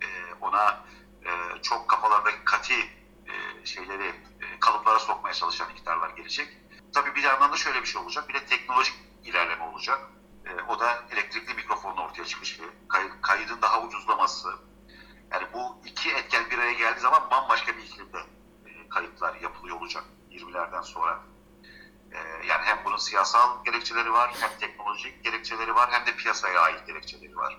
[0.00, 0.84] e, ona
[1.24, 2.80] e, çok kafalardaki kati
[3.26, 4.08] e, şeyleri
[4.40, 6.58] e, kalıplara sokmaya çalışan iktidarlar gelecek.
[6.94, 8.28] Tabii bir yandan da şöyle bir şey olacak.
[8.28, 8.94] Bir de teknolojik
[9.24, 10.00] ilerleme olacak.
[10.46, 14.48] E, o da elektrikli mikrofonun ortaya çıkışı, kay, kaydın daha ucuzlaması.
[15.32, 18.18] Yani bu iki etken bir araya geldiği zaman bambaşka bir iklimde
[18.66, 21.22] e, kayıtlar yapılıyor olacak 20'lerden sonra.
[22.12, 26.86] E, yani hem bunun siyasal gerekçeleri var, hem teknolojik gerekçeleri var, hem de piyasaya ait
[26.86, 27.58] gerekçeleri var.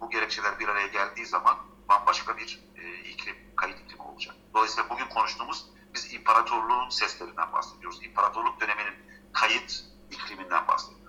[0.00, 1.56] Bu gerekçeler bir araya geldiği zaman
[1.88, 4.34] bambaşka bir e, iklim, kayıt iklimi olacak.
[4.54, 8.04] Dolayısıyla bugün konuştuğumuz biz imparatorluğun seslerinden bahsediyoruz.
[8.04, 8.94] İmparatorluk döneminin
[9.32, 10.99] kayıt ikliminden bahsediyoruz.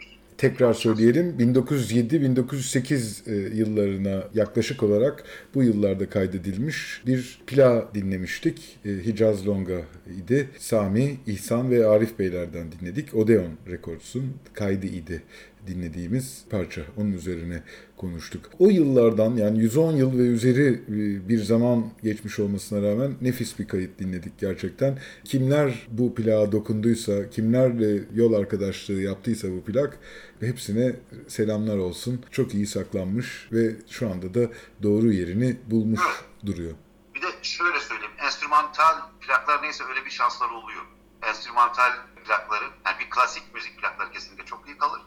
[0.41, 5.23] Tekrar söyleyelim 1907-1908 e, yıllarına yaklaşık olarak
[5.55, 8.79] bu yıllarda kaydedilmiş bir pla dinlemiştik.
[8.85, 9.81] E, Hicaz Longa
[10.23, 10.49] idi.
[10.57, 13.15] Sami, İhsan ve Arif Beylerden dinledik.
[13.15, 15.23] Odeon Records'un kaydı idi
[15.67, 16.81] dinlediğimiz parça.
[16.97, 17.63] Onun üzerine
[18.01, 18.45] konuştuk.
[18.59, 23.67] O yıllardan yani 110 yıl ve üzeri e, bir zaman geçmiş olmasına rağmen nefis bir
[23.67, 24.99] kayıt dinledik gerçekten.
[25.23, 29.99] Kimler bu plağa dokunduysa, kimlerle yol arkadaşlığı yaptıysa bu plak
[30.39, 30.95] hepsine
[31.27, 32.25] selamlar olsun.
[32.31, 34.51] Çok iyi saklanmış ve şu anda da
[34.83, 36.01] doğru yerini bulmuş
[36.45, 36.73] duruyor.
[37.15, 38.13] Bir de şöyle söyleyeyim.
[38.25, 40.81] Enstrümantal plaklar neyse öyle bir şansları oluyor.
[41.29, 41.91] Enstrümantal
[42.25, 45.01] plakları, yani bir klasik müzik plakları kesinlikle çok iyi kalır.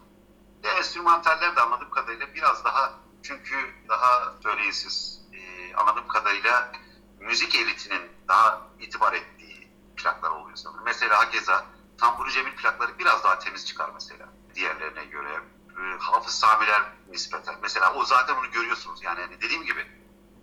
[0.64, 6.72] Ve enstrümantaller de anladığım kadarıyla biraz daha çünkü daha söyleyesiz e, anladığım kadarıyla
[7.18, 10.85] müzik elitinin daha itibar ettiği plaklar oluyor sanırım.
[10.85, 11.66] Mesela hakeza
[11.98, 15.40] Tamburi Cemil plakları biraz daha temiz çıkar mesela diğerlerine göre.
[15.79, 17.55] E, Hafız Samiler nispeten.
[17.62, 19.03] Mesela o zaten onu görüyorsunuz.
[19.03, 19.87] Yani hani dediğim gibi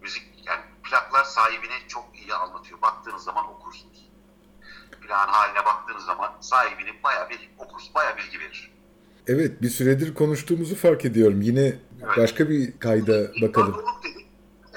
[0.01, 2.81] müzik yani plaklar sahibini çok iyi anlatıyor.
[2.81, 4.11] Baktığınız zaman okursunuz.
[5.01, 7.95] Plağın haline baktığınız zaman sahibini bayağı bir okursunuz.
[7.95, 8.70] Bayağı bilgi verir.
[9.31, 11.41] Evet bir süredir konuştuğumuzu fark ediyorum.
[11.41, 12.17] Yine evet.
[12.17, 13.67] başka bir kayda bakalım.
[13.67, 14.27] İmparatorluk dedik.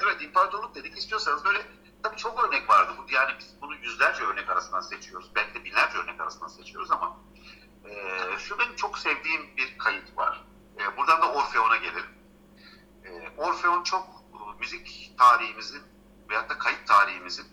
[0.03, 0.97] Evet imparatorluk dedik.
[0.97, 1.59] İstiyorsanız böyle
[2.03, 2.91] tabii çok örnek vardı.
[3.13, 5.31] Yani biz bunu yüzlerce örnek arasından seçiyoruz.
[5.35, 7.17] Belki de binlerce örnek arasından seçiyoruz ama
[7.85, 7.91] e,
[8.37, 10.45] şu benim çok sevdiğim bir kayıt var.
[10.77, 12.09] E, buradan da Orfeon'a gelelim.
[13.03, 15.81] E, Orfeon çok e, müzik tarihimizin
[16.29, 17.45] veyahut da kayıt tarihimizin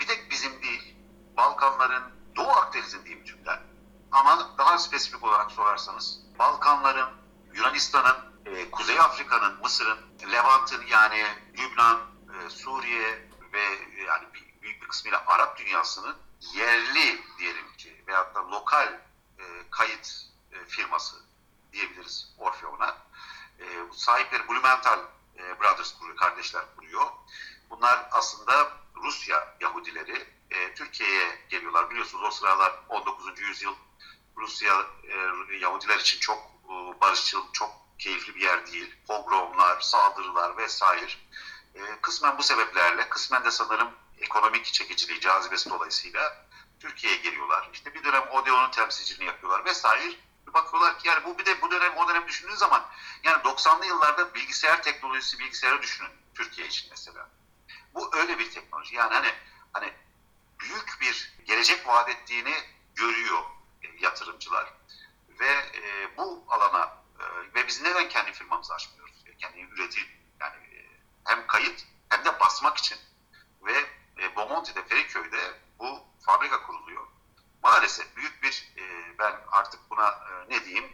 [0.00, 0.96] bir tek bizim değil
[1.36, 2.02] Balkanların
[2.36, 3.69] Doğu Akdeniz'in diyeyim tümden
[4.12, 7.08] ama daha spesifik olarak sorarsanız Balkanların,
[7.54, 9.98] Yunanistan'ın, e, Kuzey Afrika'nın, Mısır'ın,
[10.32, 11.24] Levant'ın yani
[11.58, 12.00] Lübnan,
[12.34, 13.62] e, Suriye ve
[14.06, 14.26] yani
[14.62, 18.92] büyük bir kısmıyla Arap dünyasının yerli diyelim ki veyahut da lokal
[19.38, 21.16] e, kayıt e, firması
[21.72, 22.96] diyebiliriz Orfeon'a.
[23.58, 24.98] E, sahipleri Blumenthal
[25.36, 27.06] e, Brothers kuruyor, kardeşler kuruyor.
[27.70, 31.90] Bunlar aslında Rusya Yahudileri e, Türkiye'ye geliyorlar.
[31.90, 33.40] Biliyorsunuz o sıralar 19.
[33.40, 33.74] yüzyıl
[34.36, 38.94] Rusya e, Yahudiler için çok e, barışçıl, çok keyifli bir yer değil.
[39.06, 41.10] Pogromlar, saldırılar vesaire.
[41.74, 46.46] E, kısmen bu sebeplerle, kısmen de sanırım ekonomik çekiciliği, cazibesi dolayısıyla
[46.80, 47.70] Türkiye'ye geliyorlar.
[47.72, 50.14] İşte bir dönem Odeon'un temsilciliğini yapıyorlar vesaire.
[50.54, 52.86] Bakıyorlar ki yani bu bir de bu dönem o dönem düşündüğün zaman
[53.24, 57.28] yani 90'lı yıllarda bilgisayar teknolojisi bilgisayarı düşünün Türkiye için mesela.
[57.94, 58.96] Bu öyle bir teknoloji.
[58.96, 59.28] Yani hani
[59.72, 59.92] hani
[60.60, 62.54] büyük bir gelecek vaat ettiğini
[62.94, 63.42] görüyor
[64.00, 64.74] yatırımcılar.
[65.40, 69.24] Ve e, bu alana e, ve biz neden kendi firmamızı açmıyoruz?
[69.38, 70.04] Kendi üretim
[70.40, 72.98] yani e, hem kayıt hem de basmak için
[73.62, 73.78] ve
[74.18, 77.06] e, Beaumont Monti'de Feriköy'de bu fabrika kuruluyor.
[77.62, 80.92] Maalesef büyük bir e, ben artık buna e, ne diyeyim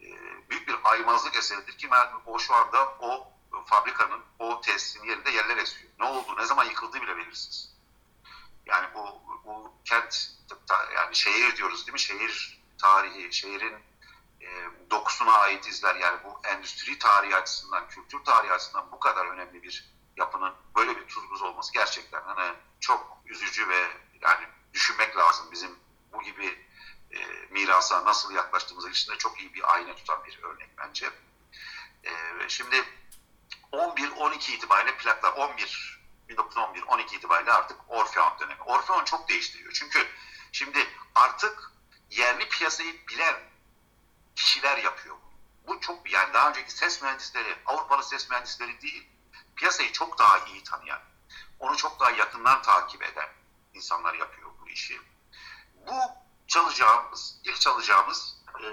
[0.00, 0.06] e,
[0.50, 3.32] büyük bir aymazlık eseridir ki ben o şu anda o
[3.66, 5.92] fabrikanın o tesisin yerinde yerler esiyor.
[5.98, 7.77] Ne oldu, ne zaman yıkıldığı bile belirsiz.
[8.68, 10.30] Yani bu, bu kent
[10.96, 12.00] yani şehir diyoruz değil mi?
[12.00, 13.74] Şehir tarihi, şehrin
[14.40, 14.46] e,
[14.90, 19.98] dokusuna ait izler yani bu endüstri tarihi açısından, kültür tarihi açısından bu kadar önemli bir
[20.16, 23.88] yapının böyle bir tuz olması gerçekten hani çok üzücü ve
[24.20, 25.78] yani düşünmek lazım bizim
[26.12, 26.66] bu gibi
[27.10, 27.18] e,
[27.50, 31.10] mirasa nasıl yaklaştığımız içinde çok iyi bir ayna tutan bir örnek bence.
[32.04, 32.12] E,
[32.48, 32.84] şimdi
[33.72, 35.97] 11-12 itibariyle plaklar 11
[36.28, 38.62] 1911-12 itibariyle artık Orfeon dönemi.
[38.62, 39.72] Orfeon çok değiştiriyor.
[39.72, 40.06] Çünkü
[40.52, 41.72] şimdi artık
[42.10, 43.36] yerli piyasayı bilen
[44.36, 45.16] kişiler yapıyor.
[45.66, 49.08] Bu çok yani daha önceki ses mühendisleri, Avrupalı ses mühendisleri değil,
[49.56, 51.00] piyasayı çok daha iyi tanıyan,
[51.58, 53.28] onu çok daha yakından takip eden
[53.74, 55.00] insanlar yapıyor bu işi.
[55.74, 55.94] Bu
[56.46, 58.66] çalacağımız, ilk çalacağımız e,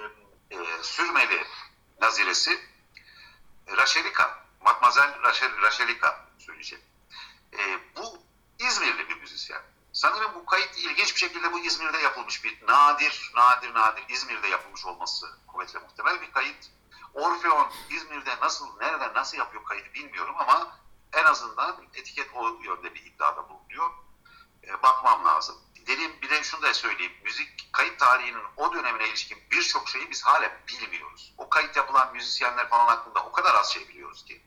[0.55, 1.43] e, sürmeli
[2.01, 2.59] naziresi
[3.67, 6.79] Raşelika, Matmazel Raşel, Raşelika söyleyecek.
[7.57, 8.17] E, bu
[8.59, 9.61] İzmirli bir müzisyen.
[9.93, 14.85] Sanırım bu kayıt ilginç bir şekilde bu İzmir'de yapılmış bir nadir, nadir, nadir İzmir'de yapılmış
[14.85, 16.71] olması kuvvetle muhtemel bir kayıt.
[17.13, 20.77] Orfeon İzmir'de nasıl, nerede, nasıl yapıyor kaydı bilmiyorum ama
[21.13, 23.89] en azından etiket o yönde bir iddiada bulunuyor.
[24.63, 25.55] E, bakmam lazım.
[25.87, 27.13] Dediğim bir de şunu da söyleyeyim.
[27.23, 31.33] Müzik kayıt tarihinin o dönemine ilişkin birçok şeyi biz hala bilmiyoruz.
[31.37, 34.41] O kayıt yapılan müzisyenler falan hakkında o kadar az şey biliyoruz ki.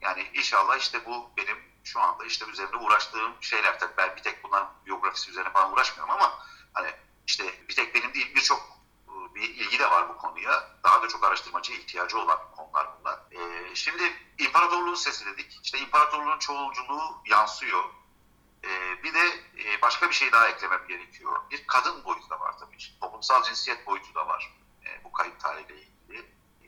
[0.00, 3.78] Yani inşallah işte bu benim şu anda işte üzerinde uğraştığım şeyler.
[3.78, 6.38] Tabii ben bir tek bunların biyografisi üzerine falan uğraşmıyorum ama
[6.72, 6.90] hani
[7.26, 8.60] işte bir tek benim değil birçok
[9.08, 10.68] ıı, bir ilgi de var bu konuya.
[10.84, 13.18] Daha da çok araştırmacıya ihtiyacı olan konular bunlar.
[13.32, 14.02] Ee, şimdi
[14.38, 15.60] imparatorluğun sesi dedik.
[15.62, 17.84] İşte imparatorluğun çoğulculuğu yansıyor.
[18.64, 19.28] Ee, bir de
[19.64, 21.36] e, başka bir şey daha eklemem gerekiyor.
[21.50, 22.76] Bir kadın boyutu da var tabii.
[23.00, 25.93] Toplumsal cinsiyet boyutu da var e, bu kayıt tarihiyle.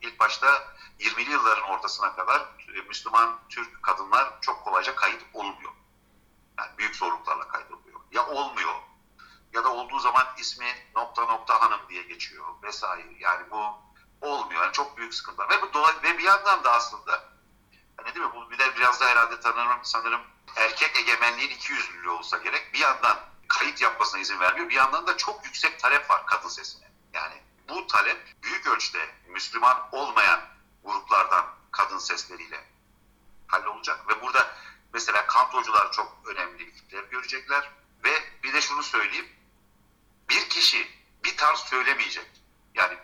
[0.06, 0.64] İlk başta
[1.00, 2.40] 20'li yılların ortasına kadar
[2.76, 5.72] e, Müslüman Türk kadınlar çok kolayca kayıt olmuyor.
[6.58, 8.00] Yani büyük zorluklarla kaydoluyor.
[8.10, 8.74] Ya olmuyor
[9.52, 10.66] ya da olduğu zaman ismi
[10.96, 13.08] nokta nokta hanım diye geçiyor vesaire.
[13.18, 13.86] Yani bu
[14.20, 14.62] olmuyor.
[14.62, 15.50] Yani çok büyük sıkıntılar.
[15.50, 15.62] Ve,
[16.02, 17.24] ve bir yandan da aslında
[17.96, 20.20] hani değil mi bu bir de biraz da herhalde tanırım sanırım
[20.56, 22.70] erkek egemenliğin iki yüzlülüğü olsa gerek.
[22.74, 24.68] Bir yandan kayıt yapmasına izin vermiyor.
[24.68, 26.85] Bir yandan da çok yüksek talep var kadın sesine.
[27.68, 30.40] Bu talep büyük ölçüde Müslüman olmayan
[30.84, 32.64] gruplardan kadın sesleriyle
[33.46, 34.08] hallolacak.
[34.08, 34.56] Ve burada
[34.92, 37.72] mesela kantocular çok önemli ipler görecekler.
[38.04, 38.10] Ve
[38.42, 39.28] bir de şunu söyleyeyim.
[40.28, 40.88] Bir kişi
[41.24, 42.30] bir tarz söylemeyecek.
[42.74, 42.98] Yani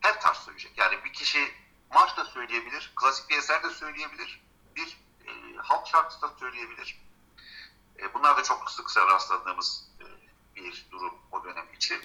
[0.00, 0.78] her tarz söyleyecek.
[0.78, 1.54] Yani bir kişi
[1.90, 4.42] marş da söyleyebilir, klasik bir eser de söyleyebilir,
[4.76, 7.00] bir e, halk şarkısı da söyleyebilir.
[7.98, 10.04] E, bunlar da çok sık rastladığımız e,
[10.56, 12.00] bir durum o dönem için.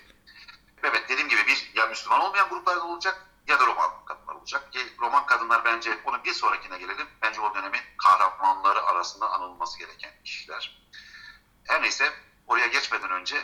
[0.84, 4.74] Evet dediğim gibi bir ya Müslüman olmayan gruplar olacak ya da Roman kadınlar olacak.
[4.74, 7.08] Ki Roman kadınlar bence onu bir sonrakine gelelim.
[7.22, 10.86] Bence o dönemin kahramanları arasında anılması gereken kişiler.
[11.64, 12.04] Her neyse
[12.48, 13.36] oraya geçmeden önce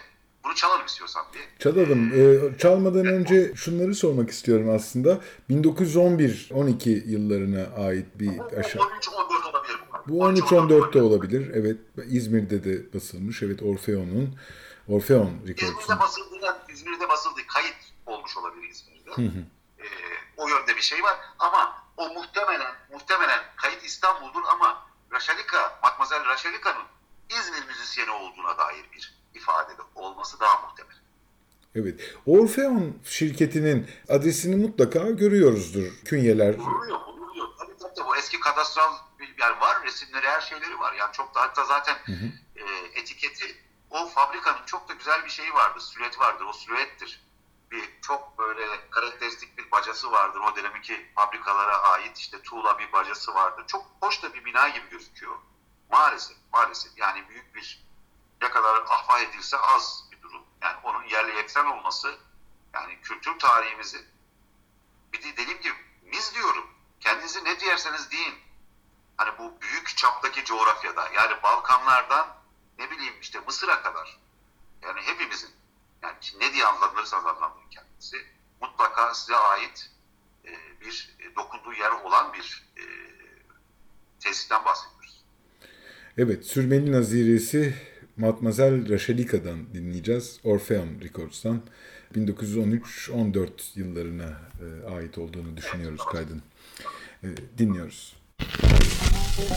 [0.43, 1.63] bunu çalalım istiyorsan bir.
[1.63, 2.11] Çalalım.
[2.13, 5.21] Ee, çalmadan önce şunları sormak istiyorum aslında.
[5.49, 8.81] 1911-12 yıllarına ait bir aşağı.
[8.81, 10.13] 13-14 olabilir bu.
[10.13, 11.51] Bu 13-14'te olabilir.
[11.53, 11.77] Evet.
[12.05, 13.43] İzmir'de de basılmış.
[13.43, 14.35] Evet Orfeon'un.
[14.87, 15.97] Orfeon İzmir'de Records'un.
[17.01, 17.47] İzmir'de basıldı.
[17.47, 19.11] Kayıt olmuş olabilir İzmir'de.
[19.79, 19.85] Ee,
[20.37, 21.17] o yönde bir şey var.
[21.39, 26.85] Ama o muhtemelen muhtemelen kayıt İstanbul'dur ama Raşalika, Matmazel Raşalika'nın
[27.29, 30.95] İzmir müzisyeni olduğuna dair bir ifade de olması daha muhtemel.
[31.75, 32.15] Evet.
[32.25, 35.83] Orfeon şirketinin adresini mutlaka görüyoruzdur.
[36.05, 36.53] Künyeler.
[36.53, 37.47] Oluyor, oluyor.
[37.59, 40.93] Tabii tabii bu eski kadastral bir yer var, resimleri, her şeyleri var.
[40.93, 41.95] Yani çok da hatta zaten
[42.55, 42.63] e,
[42.95, 43.45] etiketi
[43.91, 46.45] o fabrikanın çok da güzel bir şeyi vardır, silüeti vardır.
[46.45, 47.23] O silüettir.
[47.71, 50.39] Bir çok böyle karakteristik bir bacası vardır.
[50.39, 53.67] O dönemki fabrikalara ait işte tuğla bir bacası vardır.
[53.67, 55.37] Çok hoş da bir bina gibi gözüküyor.
[55.91, 56.97] Maalesef, maalesef.
[56.97, 57.85] Yani büyük bir
[58.41, 60.43] ne kadar ahva edilse az bir durum.
[60.61, 62.19] Yani onun yerli yeksen olması
[62.73, 64.05] yani kültür tarihimizi
[65.13, 65.75] bir de dediğim gibi
[66.11, 66.67] biz diyorum
[66.99, 68.35] kendinizi ne diyerseniz deyin.
[69.17, 72.40] Hani bu büyük çaptaki coğrafyada yani Balkanlardan
[72.81, 74.19] ne bileyim işte Mısır'a kadar
[74.83, 75.49] yani hepimizin
[76.03, 78.17] yani ne diye adlandırırsanız adlandırın kendinizi
[78.61, 79.91] mutlaka size ait
[80.45, 80.51] e,
[80.81, 82.83] bir e, dokunduğu yer olan bir e,
[84.19, 85.23] tesisten bahsediyoruz.
[86.17, 86.45] Evet.
[86.45, 87.75] Sürmeli Naziresi
[88.17, 90.39] Matmazel Raşelika'dan dinleyeceğiz.
[90.43, 91.61] Orfeon Records'tan.
[92.15, 96.43] 1913-14 yıllarına e, ait olduğunu düşünüyoruz kaydın.
[99.37, 99.47] Good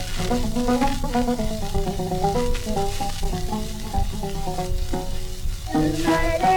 [6.05, 6.54] night.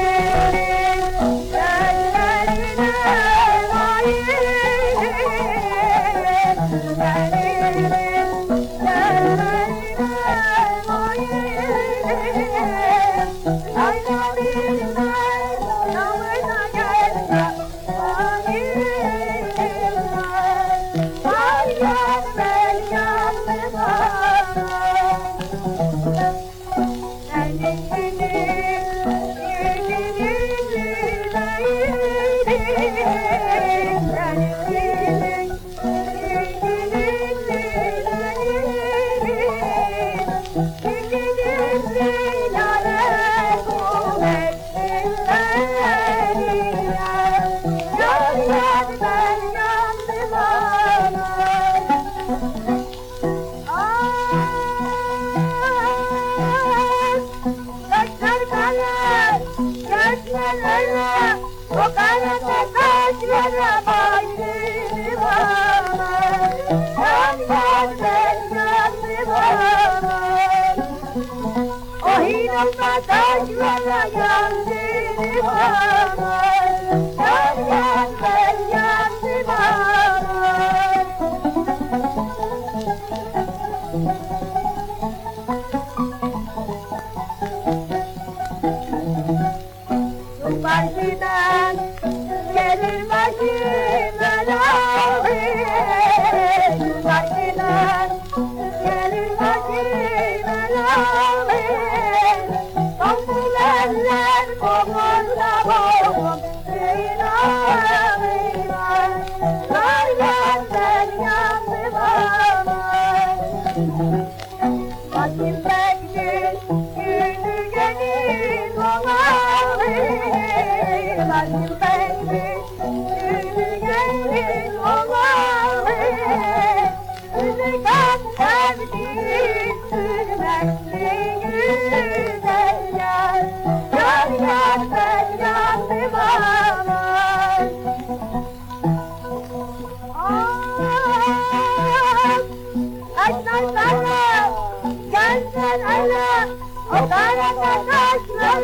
[72.28, 74.84] Inan patać, wala, jany,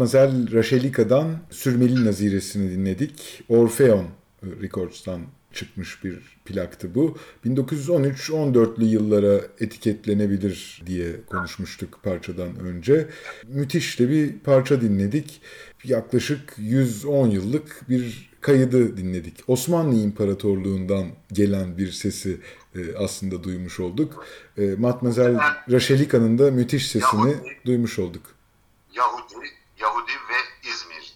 [0.00, 3.44] Matmazel Raşelika'dan Sürmeli Naziresini dinledik.
[3.48, 4.06] Orfeon
[4.42, 5.20] Records'tan
[5.52, 7.18] çıkmış bir plaktı bu.
[7.46, 13.08] 1913-14'lü yıllara etiketlenebilir diye konuşmuştuk parçadan önce.
[13.48, 15.40] Müthiş de bir parça dinledik.
[15.84, 19.34] Yaklaşık 110 yıllık bir kaydı dinledik.
[19.46, 22.40] Osmanlı İmparatorluğundan gelen bir sesi
[22.74, 24.26] e, aslında duymuş olduk.
[24.58, 25.38] E, Matmazel
[25.70, 28.22] Raşelika'nın da müthiş sesini Yahudi, duymuş olduk.
[28.96, 31.14] Yahudi, Yahudi ve İzmir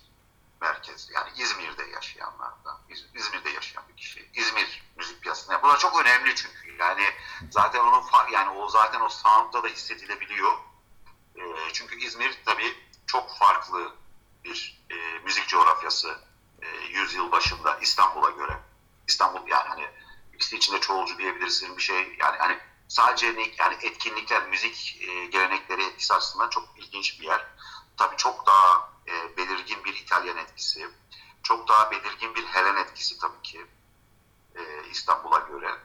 [0.60, 1.10] merkez.
[1.14, 2.80] Yani İzmir'de yaşayanlardan.
[2.88, 4.30] İz- İzmir'de yaşayan bir kişi.
[4.34, 5.62] İzmir müzik piyasasında.
[5.62, 6.76] Bunlar çok önemli çünkü.
[6.78, 7.04] Yani
[7.50, 10.52] zaten onun yani o zaten o sound'da da hissedilebiliyor.
[11.36, 11.42] E,
[11.72, 13.96] çünkü İzmir tabii çok farklı
[14.44, 14.94] bir e,
[15.24, 16.18] müzik coğrafyası
[16.62, 18.58] e, yüzyıl başında İstanbul'a göre.
[19.08, 19.86] İstanbul yani hani
[20.34, 22.58] ikisi içinde çoğulcu diyebilirsin bir şey yani hani
[22.88, 23.26] sadece
[23.58, 27.46] yani etkinlikler, müzik e, gelenekleri etkisi açısından çok ilginç bir yer.
[27.96, 30.88] Tabii çok daha e, belirgin bir İtalyan etkisi,
[31.42, 33.66] çok daha belirgin bir Helen etkisi tabii ki
[34.54, 35.78] e, İstanbul'a göre.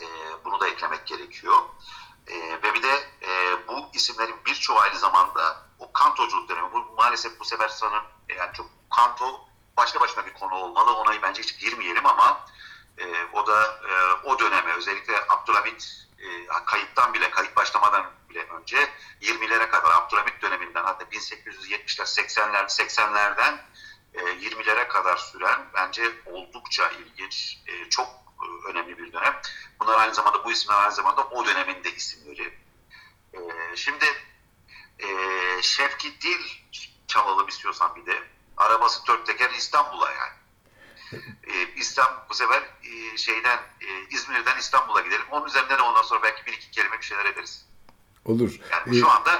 [0.00, 0.06] E,
[0.44, 1.56] bunu da eklemek gerekiyor.
[2.26, 6.72] E, ve bir de e, bu isimlerin birçoğu aynı zamanda o kantoculuk dönemi.
[6.72, 9.40] Bu maalesef bu sefer sanırım e, yani çok kanto
[9.76, 10.94] başka başına bir konu olmalı.
[10.94, 12.46] Ona bence hiç girmeyelim ama
[12.98, 18.88] e, o da e, o döneme özellikle Abdülhamit e, kayıttan bile kayıt başlamadan bile önce
[19.22, 23.58] 20'lere kadar Abdülhamit döneminden hatta 1870'ler 80'ler 80'lerden
[24.14, 28.08] e, 20'lere kadar süren bence oldukça ilginç e, çok
[28.42, 29.40] e, önemli bir dönem.
[29.80, 32.58] Bunlar aynı zamanda bu isimler aynı zamanda o dönemin de isimleri.
[33.32, 33.40] E,
[33.76, 34.04] şimdi
[35.62, 36.40] Şevki Dil
[37.08, 38.22] çalalım istiyorsan bir de.
[38.56, 40.32] Arabası dört teker İstanbul'a yani.
[41.76, 42.62] İstanbul bu sefer
[43.16, 43.60] şeyden
[44.10, 45.26] İzmir'den İstanbul'a gidelim.
[45.30, 47.65] Onun üzerinden ondan sonra belki bir iki kelime bir şeyler ederiz.
[48.26, 48.60] Olur.
[48.72, 49.30] Yani Ee, şu anda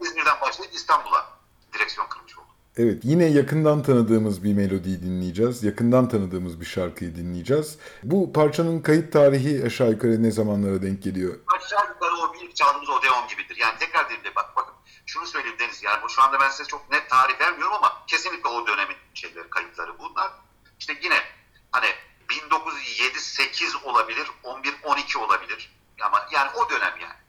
[0.00, 1.26] İzmir'den başlayıp İstanbul'a
[1.72, 2.48] direksiyon kırmış olduk.
[2.76, 5.64] Evet, yine yakından tanıdığımız bir melodiyi dinleyeceğiz.
[5.64, 7.78] Yakından tanıdığımız bir şarkıyı dinleyeceğiz.
[8.02, 11.38] Bu parçanın kayıt tarihi aşağı yukarı ne zamanlara denk geliyor?
[11.56, 13.56] Aşağı yukarı o ilk çaldığımız Odeon gibidir.
[13.56, 14.74] Yani tekrar diyeyim de bak bakın
[15.06, 15.82] şunu söyleyeyim Deniz.
[15.82, 19.50] Yani bu şu anda ben size çok net tarih vermiyorum ama kesinlikle o dönemin şeyleri,
[19.50, 20.30] kayıtları bunlar.
[20.78, 21.18] İşte yine
[21.72, 21.86] hani
[22.28, 25.72] 1907-8 olabilir, 11-12 olabilir.
[26.00, 27.23] Ama yani o dönem yani.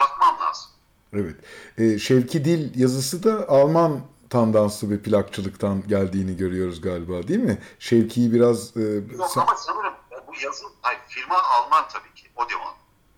[0.00, 0.66] Bakmam lazım.
[1.12, 1.36] Evet.
[1.78, 7.58] Ee, Şevki Dil yazısı da Alman tandanslı ve plakçılıktan geldiğini görüyoruz galiba değil mi?
[7.78, 8.76] Şevki'yi biraz...
[8.76, 9.94] E, Yok sa- ama sanırım
[10.26, 12.74] bu yazı, hayır, firma Alman tabii ki, Odeon.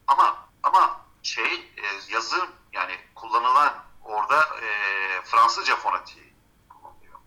[0.07, 2.37] Ama ama şey e, yazı
[2.73, 3.73] yani kullanılan
[4.05, 4.69] orada e,
[5.25, 6.25] Fransızca fonetiği
[6.69, 7.19] kullanılıyor.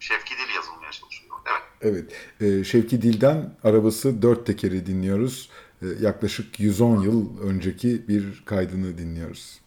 [0.00, 1.36] Şevki Dil yazılmaya çalışıyor.
[1.50, 1.62] Evet.
[1.80, 2.12] Evet.
[2.40, 5.50] Ee, Şevki Dil'den arabası dört tekeri dinliyoruz.
[5.82, 9.60] Ee, yaklaşık 110 yıl önceki bir kaydını dinliyoruz.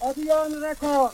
[0.00, 1.12] Odeon Record.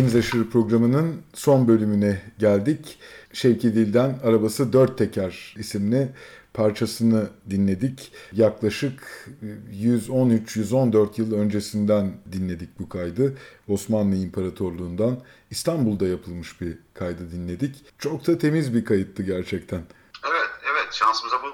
[0.00, 2.98] Deniz Aşırı programının son bölümüne geldik.
[3.32, 6.14] Şevki Dil'den Arabası Dört Teker isimli
[6.54, 8.12] parçasını dinledik.
[8.32, 9.28] Yaklaşık
[9.72, 13.38] 113-114 yıl öncesinden dinledik bu kaydı.
[13.68, 15.20] Osmanlı İmparatorluğundan
[15.50, 17.84] İstanbul'da yapılmış bir kaydı dinledik.
[17.98, 19.82] Çok da temiz bir kayıttı gerçekten.
[20.30, 21.48] Evet, evet şansımıza bu.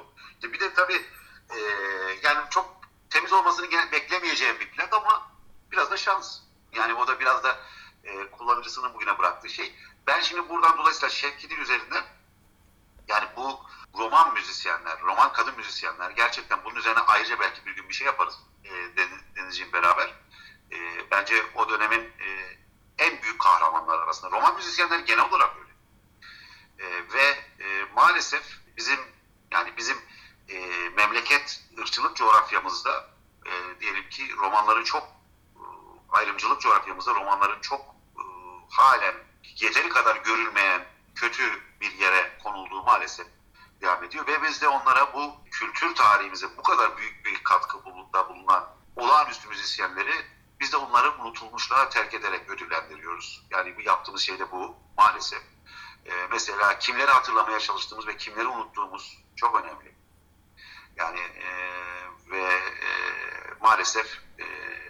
[0.52, 1.00] Bir de tabii
[1.50, 1.58] e,
[2.24, 2.80] yani çok
[3.10, 5.22] temiz olmasını gene beklemeyeceğim bir plak ama
[5.72, 6.38] biraz da şans.
[6.76, 7.56] Yani o da biraz da
[8.06, 9.74] e, kullanıcısının bugüne bıraktığı şey.
[10.06, 12.04] Ben şimdi buradan dolayısıyla Şevki Dil üzerinden
[13.08, 13.60] yani bu
[13.98, 18.38] roman müzisyenler, roman kadın müzisyenler gerçekten bunun üzerine ayrıca belki bir gün bir şey yaparız
[18.64, 18.70] e,
[19.36, 20.14] Denizciğim beraber.
[20.72, 22.58] E, bence o dönemin e,
[22.98, 24.30] en büyük kahramanlar arasında.
[24.30, 25.72] Roman müzisyenler genel olarak öyle.
[26.78, 27.24] E, ve
[27.64, 28.42] e, maalesef
[28.76, 29.00] bizim
[29.50, 29.96] yani bizim
[31.36, 33.10] et ırkçılık coğrafyamızda
[33.46, 35.02] e, diyelim ki romanların çok
[35.56, 35.62] e,
[36.08, 37.80] ayrımcılık coğrafyamızda romanların çok
[38.16, 38.22] e,
[38.70, 41.42] halen yeteri kadar görülmeyen kötü
[41.80, 43.26] bir yere konulduğu maalesef
[43.80, 48.28] devam ediyor ve biz de onlara bu kültür tarihimize bu kadar büyük bir katkı bulunda
[48.28, 50.24] bulunan olağanüstü müzisyenleri
[50.60, 53.46] biz de onları unutulmuşluğa terk ederek ödüllendiriyoruz.
[53.50, 55.42] Yani bu yaptığımız şey de bu maalesef.
[56.06, 59.94] Ee, mesela kimleri hatırlamaya çalıştığımız ve kimleri unuttuğumuz çok önemli.
[60.96, 61.46] Yani e,
[62.30, 62.88] ve e,
[63.60, 64.44] maalesef e,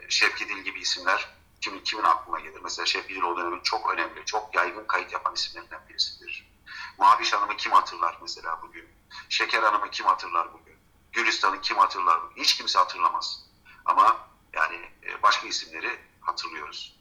[0.09, 2.61] Şevki Dil gibi isimler kimin kimin aklına gelir?
[2.63, 6.57] Mesela Şevki o dönemin çok önemli, çok yaygın kayıt yapan isimlerinden birisidir.
[6.99, 8.89] Maviş Hanım'ı kim hatırlar mesela bugün?
[9.29, 10.77] Şeker Hanım'ı kim hatırlar bugün?
[11.13, 12.43] Gülistan'ı kim hatırlar bugün?
[12.43, 13.47] Hiç kimse hatırlamaz.
[13.85, 17.01] Ama yani e, başka isimleri hatırlıyoruz.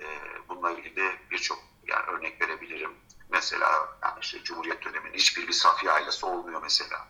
[0.00, 0.06] E,
[0.48, 2.96] bununla ilgili de birçok yani örnek verebilirim.
[3.28, 7.08] Mesela yani işte Cumhuriyet döneminin hiçbir bir Safiye ailesi olmuyor mesela.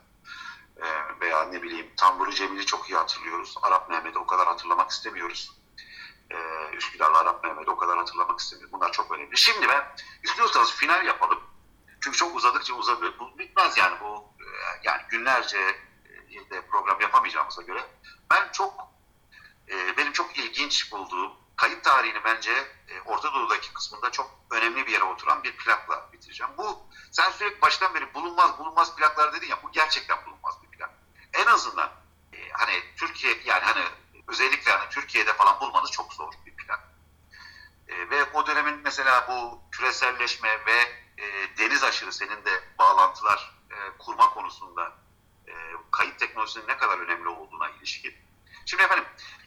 [0.77, 0.87] E,
[1.21, 3.55] veya ne bileyim Tamburu Cemil'i çok iyi hatırlıyoruz.
[3.63, 5.62] Arap Mehmet'i o kadar hatırlamak istemiyoruz.
[6.33, 8.73] E, Üsküdar'la Arap Mehmet'i o kadar hatırlamak istemiyoruz.
[8.73, 9.37] Bunlar çok önemli.
[9.37, 11.41] Şimdi ben istiyorsanız final yapalım.
[12.01, 13.19] Çünkü çok uzadıkça uzadı.
[13.19, 14.33] Bu bitmez yani bu
[14.85, 15.59] yani günlerce
[16.51, 17.87] de program yapamayacağımıza göre
[18.31, 18.89] ben çok
[19.97, 22.53] benim çok ilginç bulduğum kayıt tarihini bence
[23.05, 26.53] Orta Doğu'daki kısmında çok önemli bir yere oturan bir plakla bitireceğim.
[26.59, 30.91] Bu sen sürekli baştan beri bulunmaz bulunmaz plaklar dedin ya bu gerçekten bulunmaz bir plak.
[31.33, 31.91] En azından
[32.53, 33.85] hani Türkiye yani hani
[34.33, 36.81] özellikle hani Türkiye'de falan bulmanız çok zor bir plak.
[37.89, 41.05] Ve o dönemin mesela bu küreselleşme ve
[41.59, 43.55] deniz aşırı senin de bağlantılar
[43.99, 44.93] kurma konusunda
[45.91, 48.15] kayıt teknolojisinin ne kadar önemli olduğuna ilişkin.
[48.67, 49.05] Şimdi efendim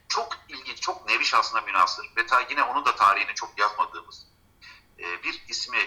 [0.10, 4.28] çok ilginç, çok nevi şahsına münasır ve ta yine onun da tarihini çok yazmadığımız
[4.98, 5.80] bir ismi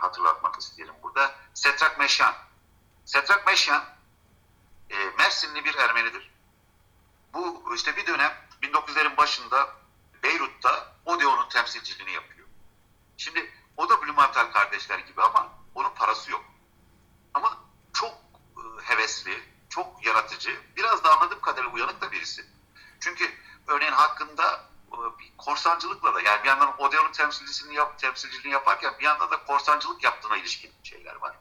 [0.00, 1.34] hatırlatmak isterim burada.
[1.54, 2.34] Setrak Meşyan.
[3.04, 3.84] Setrak Meşyan
[5.18, 6.35] Mersinli bir Ermenidir.
[7.36, 8.32] Bu işte bir dönem
[8.62, 9.68] 1900'lerin başında
[10.22, 12.48] Beyrut'ta Odeon'un temsilciliğini yapıyor.
[13.16, 16.44] Şimdi o da Blumenthal kardeşler gibi ama onun parası yok.
[17.34, 17.58] Ama
[17.92, 18.14] çok
[18.82, 22.46] hevesli, çok yaratıcı, biraz da anladığım kadarıyla uyanık da birisi.
[23.00, 23.34] Çünkü
[23.66, 24.64] örneğin hakkında
[25.18, 30.04] bir korsancılıkla da yani bir yandan Odeon'un temsilcisini yap, temsilciliğini yaparken bir yandan da korsancılık
[30.04, 31.36] yaptığına ilişkin şeyler var.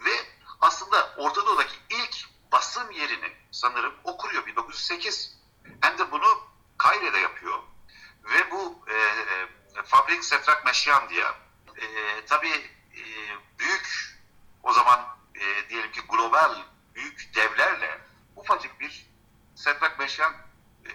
[0.00, 0.10] Ve
[0.60, 5.38] aslında Orta Doğu'daki ilk basım yerini sanırım o kuruyor 1908.
[5.80, 6.40] Hem de bunu
[6.78, 7.58] Kaire'de yapıyor.
[8.24, 11.24] Ve bu e, e, Fabrik Setrak Meşyan diye
[11.76, 11.86] e,
[12.26, 13.02] tabii e,
[13.58, 14.18] büyük
[14.62, 15.00] o zaman
[15.34, 16.56] e, diyelim ki global
[16.94, 18.00] büyük devlerle
[18.36, 19.06] ufacık bir
[19.54, 20.32] Setrak Meşyan
[20.84, 20.92] e,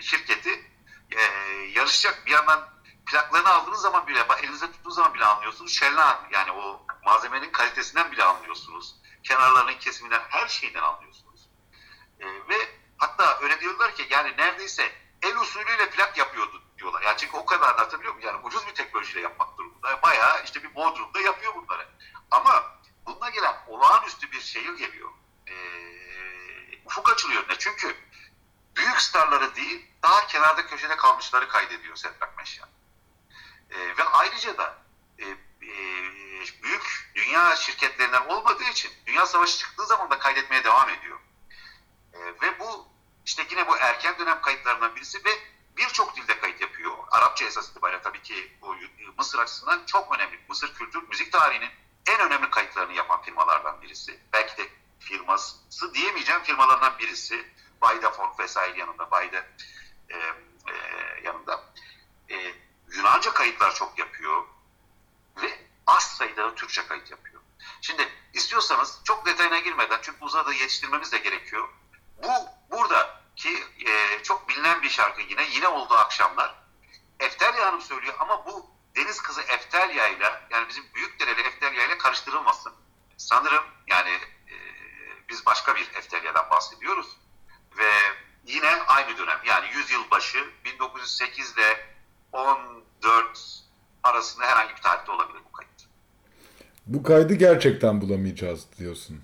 [0.00, 0.70] şirketi
[1.10, 1.20] e,
[1.74, 2.26] yarışacak.
[2.26, 2.70] Bir yandan
[3.06, 5.78] plaklarını aldığınız zaman bile, elinize tuttuğunuz zaman bile anlıyorsunuz.
[5.78, 8.94] Şellan yani o malzemenin kalitesinden bile anlıyorsunuz.
[9.22, 11.48] Kenarlarının kesiminden, her şeyden anlıyorsunuz.
[12.20, 12.68] E, ve
[12.98, 14.92] hatta öyle diyorlar ki yani neredeyse
[15.22, 17.02] el usulüyle plak yapıyordu diyorlar.
[17.02, 18.28] Yani çünkü o kadar hatırlıyor musun?
[18.28, 20.02] Yani ucuz bir teknolojiyle yapmak durumunda.
[20.02, 21.88] Bayağı işte bir Bodrum'da yapıyor bunları.
[22.30, 25.10] Ama bununla gelen olağanüstü bir şey geliyor.
[25.48, 25.54] E,
[26.84, 27.48] ufuk açılıyor.
[27.48, 27.58] Ne?
[27.58, 27.96] Çünkü
[28.76, 32.68] büyük starları değil, daha kenarda köşede kalmışları kaydediyor Setrak Meşyan.
[33.70, 34.78] E, ve ayrıca da
[35.18, 35.36] e, e,
[36.62, 36.79] büyük
[37.30, 41.18] dünya şirketlerinden olmadığı için Dünya Savaşı çıktığı zaman da kaydetmeye devam ediyor.
[42.12, 42.88] E, ve bu
[43.26, 45.30] işte yine bu erken dönem kayıtlarından birisi ve
[45.76, 46.94] birçok dilde kayıt yapıyor.
[47.10, 48.76] Arapça esas itibariyle tabii ki bu
[49.18, 50.40] Mısır açısından çok önemli.
[50.48, 51.70] Mısır kültür müzik tarihinin
[52.06, 54.20] en önemli kayıtlarını yapan firmalardan birisi.
[54.32, 54.68] Belki de
[54.98, 57.46] firması diyemeyeceğim firmalardan birisi.
[57.80, 59.46] Bayda Ford vesaire yanında, Bayda
[60.08, 60.74] e, e,
[61.24, 61.64] yanında.
[62.30, 62.54] E,
[62.96, 64.44] Yunanca kayıtlar çok yapıyor
[65.90, 67.42] az sayıda da Türkçe kayıt yapıyor.
[67.80, 71.68] Şimdi istiyorsanız çok detayına girmeden çünkü uzadı yetiştirmemiz de gerekiyor.
[72.22, 72.32] Bu
[72.70, 76.54] buradaki e, çok bilinen bir şarkı yine yine olduğu akşamlar.
[77.20, 82.72] Eftelya Hanım söylüyor ama bu Deniz Kızı Eftelya ile yani bizim Büyükdereli Eftelya ile karıştırılmasın.
[83.16, 84.10] Sanırım yani
[84.48, 84.54] e,
[85.28, 87.16] biz başka bir Eftelya'dan bahsediyoruz.
[87.78, 87.90] Ve
[88.44, 91.96] yine aynı dönem yani 100 yıl başı 1908 ile
[92.32, 93.60] 14
[94.02, 95.69] arasında herhangi bir tarihte olabilir bu kayıt.
[96.86, 99.20] Bu kaydı gerçekten bulamayacağız diyorsun.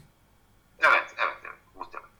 [0.78, 1.54] Evet, evet, evet.
[1.74, 2.10] Muhtemelen.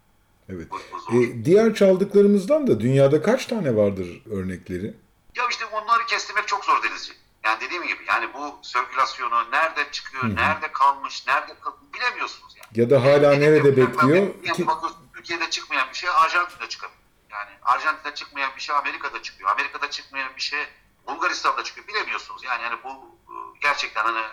[0.49, 0.71] Evet.
[0.71, 0.81] Bu,
[1.13, 1.23] bu.
[1.23, 4.95] E, diğer çaldıklarımızdan da dünyada kaç tane vardır örnekleri?
[5.37, 7.13] Ya işte onları kestirmek çok zor Denizci.
[7.45, 10.37] Yani dediğim gibi yani bu sirkülasyonu nerede çıkıyor, Hı hı.
[10.37, 11.53] nerede kalmış, nerede
[11.95, 12.81] bilemiyorsunuz yani.
[12.81, 14.17] Ya da hala Dediğim nerede bekliyor?
[14.43, 16.99] Yani Ki- bakıyorsun Türkiye'de çıkmayan bir şey Arjantin'de çıkabilir.
[17.31, 19.51] Yani Arjantin'de çıkmayan bir şey Amerika'da çıkıyor.
[19.51, 20.59] Amerika'da çıkmayan bir şey
[21.07, 21.87] Bulgaristan'da çıkıyor.
[21.89, 22.89] Bilemiyorsunuz yani hani bu
[23.33, 24.27] e, gerçekten hani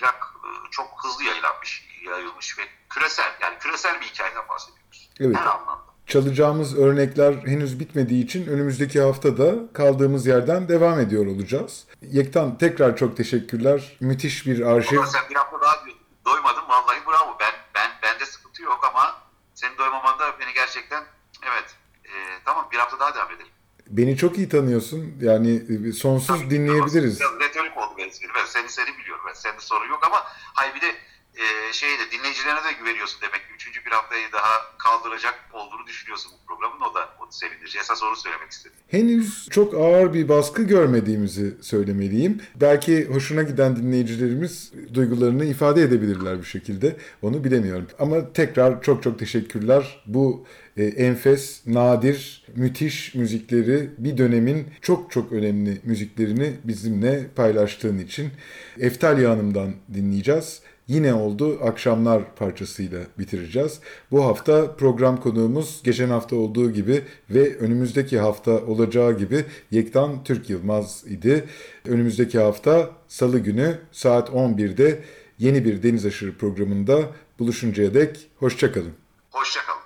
[0.00, 1.86] plak e, çok hızlı yayılan bir şey.
[2.04, 5.10] yayılmış ve küresel yani küresel bir hikayeden bahsediyoruz.
[5.20, 5.36] Evet.
[5.36, 5.90] Her anlamda.
[6.06, 11.86] Çalacağımız örnekler henüz bitmediği için önümüzdeki haftada kaldığımız yerden devam ediyor olacağız.
[12.02, 13.96] Yektan tekrar çok teşekkürler.
[14.00, 14.98] Müthiş bir arşiv.
[14.98, 15.84] Ama sen bir hafta daha
[16.26, 17.36] doymadın vallahi bravo.
[17.40, 19.18] Ben ben bende sıkıntı yok ama
[19.54, 21.04] senin doymaman da beni gerçekten
[21.42, 22.12] evet e,
[22.44, 23.52] tamam bir hafta daha devam edelim.
[23.90, 25.14] Beni çok iyi tanıyorsun.
[25.20, 27.20] Yani e, sonsuz dinleyebiliriz.
[27.20, 28.28] Retorik oldu için.
[28.36, 29.24] Ben seni seni biliyorum.
[29.28, 30.94] Ben sende sorun yok ama hayır bir de
[31.34, 33.54] e, şeyde dinleyicilerine de güveniyorsun demek ki.
[33.54, 36.80] Üçüncü bir haftayı daha kaldıracak olduğunu düşünüyorsun bu programın.
[36.80, 37.78] O da o sevindirici.
[37.78, 38.76] Esas onu söylemek istedim.
[38.88, 42.42] Henüz çok ağır bir baskı görmediğimizi söylemeliyim.
[42.60, 46.96] Belki hoşuna giden dinleyicilerimiz duygularını ifade edebilirler bir şekilde.
[47.22, 47.86] Onu bilemiyorum.
[47.98, 50.02] Ama tekrar çok çok teşekkürler.
[50.06, 58.30] Bu e, enfes, nadir, müthiş müzikleri bir dönemin çok çok önemli müziklerini bizimle paylaştığın için.
[58.78, 60.62] Eftalya Hanım'dan dinleyeceğiz.
[60.90, 63.80] Yine oldu akşamlar parçasıyla bitireceğiz.
[64.10, 70.50] Bu hafta program konuğumuz geçen hafta olduğu gibi ve önümüzdeki hafta olacağı gibi Yektan Türk
[70.50, 71.44] Yılmaz idi.
[71.84, 75.02] Önümüzdeki hafta salı günü saat 11'de
[75.38, 77.00] yeni bir Deniz Aşırı programında
[77.38, 78.92] buluşuncaya dek hoşçakalın.
[79.30, 79.82] Hoşçakalın.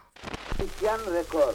[0.64, 1.54] Isyan Rekor.